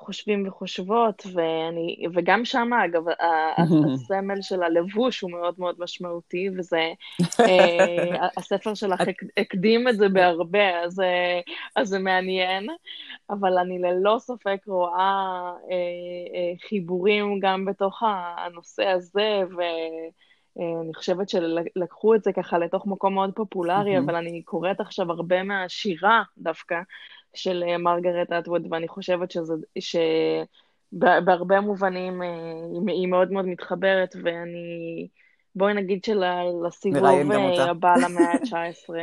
חושבים 0.00 0.48
וחושבות, 0.48 1.26
ואני, 1.32 2.04
וגם 2.14 2.44
שם, 2.44 2.70
אגב, 2.84 3.02
הסמל 3.94 4.42
של 4.42 4.62
הלבוש 4.62 5.20
הוא 5.20 5.30
מאוד 5.30 5.54
מאוד 5.58 5.76
משמעותי, 5.78 6.48
וזה, 6.58 6.92
אה, 7.40 8.26
הספר 8.38 8.74
שלך 8.74 9.00
הקדים 9.36 9.88
את 9.88 9.96
זה 9.96 10.08
בהרבה, 10.08 10.80
אז, 10.80 11.00
אה, 11.00 11.40
אז 11.76 11.88
זה 11.88 11.98
מעניין, 11.98 12.66
אבל 13.30 13.58
אני 13.58 13.78
ללא 13.78 14.16
ספק 14.18 14.58
רואה 14.66 15.52
אה, 15.70 16.68
חיבורים 16.68 17.38
גם 17.40 17.64
בתוך 17.64 18.02
הנושא 18.36 18.86
הזה, 18.86 19.40
ו... 19.56 19.60
אני 20.82 20.94
חושבת 20.94 21.28
שלקחו 21.28 22.14
את 22.14 22.22
זה 22.24 22.32
ככה 22.32 22.58
לתוך 22.58 22.86
מקום 22.86 23.14
מאוד 23.14 23.30
פופולרי, 23.34 23.98
אבל 23.98 24.16
אני 24.16 24.42
קוראת 24.42 24.80
עכשיו 24.80 25.10
הרבה 25.10 25.42
מהשירה 25.42 26.22
דווקא 26.38 26.76
של 27.34 27.64
אה, 27.68 27.78
מרגרט 27.78 28.32
אטווד, 28.32 28.66
ואני 28.70 28.88
חושבת 28.88 29.30
שזה, 29.30 29.54
שבהרבה 29.78 31.60
מובנים 31.60 32.22
אה, 32.22 32.28
היא 32.86 33.08
מאוד 33.08 33.32
מאוד 33.32 33.44
מתחברת, 33.44 34.16
ואני, 34.24 35.08
בואי 35.54 35.74
נגיד 35.74 36.04
שלסיבוב 36.04 37.04
אה, 37.04 37.70
הבא 37.70 37.94
למאה 37.96 38.32
ה-19, 38.32 38.94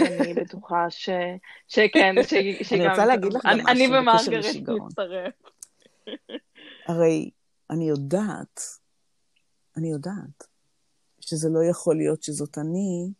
אני 0.00 0.34
בטוחה 0.40 0.86
ש, 0.90 1.08
שכן, 1.68 2.14
ש, 2.22 2.34
שגם... 2.62 2.80
אני 2.80 2.88
רוצה 2.88 3.06
להגיד 3.06 3.32
לך 3.32 3.44
גם 3.44 3.58
משהו 3.58 3.68
אני 3.68 3.86
ומרגרט 3.86 4.68
נצטרף. 4.68 5.34
הרי 6.88 7.30
אני 7.70 7.88
יודעת, 7.88 8.60
אני 9.76 9.90
יודעת, 9.90 10.44
שזה 11.20 11.48
לא 11.48 11.64
יכול 11.70 11.96
להיות 11.96 12.22
שזאת 12.22 12.58
אני, 12.58 13.10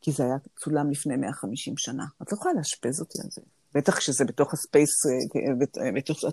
כי 0.00 0.12
זה 0.12 0.24
היה 0.24 0.36
צולם 0.56 0.90
לפני 0.90 1.16
150 1.16 1.76
שנה. 1.76 2.04
את 2.22 2.32
לא 2.32 2.36
יכולה 2.36 2.54
לאשפז 2.54 3.00
אותי 3.00 3.18
על 3.24 3.28
זה. 3.30 3.40
בטח 3.74 3.98
כשזה 3.98 4.24
בתוך 4.24 4.54
הספייס, 4.54 5.06
אה, 5.06 5.82
אה, 5.84 5.92
בתוך... 5.92 6.24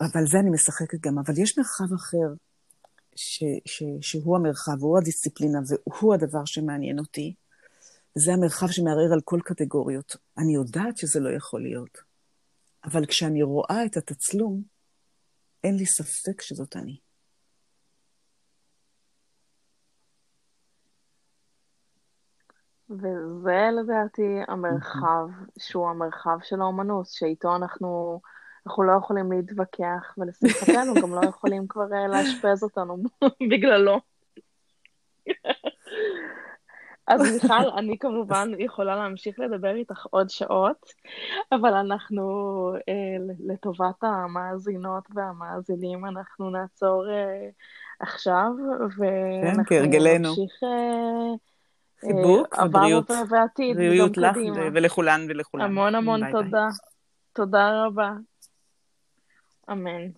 אבל 0.00 0.26
זה 0.26 0.38
אני 0.38 0.50
משחקת 0.50 1.00
גם. 1.00 1.18
אבל 1.18 1.34
יש 1.38 1.58
מרחב 1.58 1.94
אחר, 1.94 2.34
ש, 3.16 3.44
ש, 3.64 3.82
שהוא 4.00 4.36
המרחב, 4.36 4.80
הוא 4.80 4.98
הדיסציפלינה, 4.98 5.58
והוא 5.68 6.14
הדבר 6.14 6.44
שמעניין 6.44 6.98
אותי. 6.98 7.34
זה 8.14 8.32
המרחב 8.32 8.66
שמערער 8.68 9.12
על 9.12 9.20
כל 9.24 9.40
קטגוריות. 9.44 10.16
אני 10.38 10.54
יודעת 10.54 10.96
שזה 10.96 11.20
לא 11.20 11.36
יכול 11.36 11.62
להיות, 11.62 11.98
אבל 12.84 13.06
כשאני 13.06 13.42
רואה 13.42 13.84
את 13.86 13.96
התצלום, 13.96 14.62
אין 15.64 15.76
לי 15.76 15.86
ספק 15.86 16.42
שזאת 16.42 16.76
אני. 16.76 16.96
וזה 22.90 23.68
לדעתי 23.80 24.40
המרחב 24.48 25.28
שהוא 25.58 25.88
המרחב 25.88 26.38
של 26.42 26.60
האומנות, 26.60 27.06
שאיתו 27.06 27.56
אנחנו, 27.56 28.20
אנחנו 28.66 28.82
לא 28.82 28.92
יכולים 28.92 29.32
להתווכח, 29.32 30.14
ולשמחתנו 30.18 30.94
גם 31.02 31.14
לא 31.14 31.20
יכולים 31.28 31.66
כבר 31.68 31.92
אה, 31.92 32.08
לאשפז 32.08 32.62
אותנו 32.62 32.96
בגללו. 33.50 34.00
אז 37.08 37.32
מיכל, 37.32 37.70
אני 37.76 37.98
כמובן 37.98 38.48
יכולה 38.58 38.96
להמשיך 38.96 39.38
לדבר 39.40 39.74
איתך 39.74 40.06
עוד 40.10 40.30
שעות, 40.30 40.92
אבל 41.52 41.74
אנחנו, 41.74 42.22
אה, 42.88 43.34
לטובת 43.46 44.02
המאזינות 44.04 45.04
והמאזינים, 45.14 46.06
אנחנו 46.06 46.50
נעצור 46.50 47.10
אה, 47.10 47.48
עכשיו, 48.00 48.50
ואנחנו 48.80 49.64
כן, 49.64 49.76
כהרגלנו. 49.76 50.28
נמשיך... 50.28 50.62
אה, 50.62 51.47
חיבוק 52.00 52.58
ובריאות. 52.64 53.10
עבר 53.10 53.22
ועתיד, 53.30 53.76
בריאות 53.76 54.16
לך 54.16 54.36
ולכולן 54.72 55.26
ולכולם. 55.28 55.64
המון 55.64 55.94
המון 55.94 56.32
תודה. 56.32 56.68
תודה 57.32 57.84
רבה. 57.84 58.10
אמן. 59.70 60.08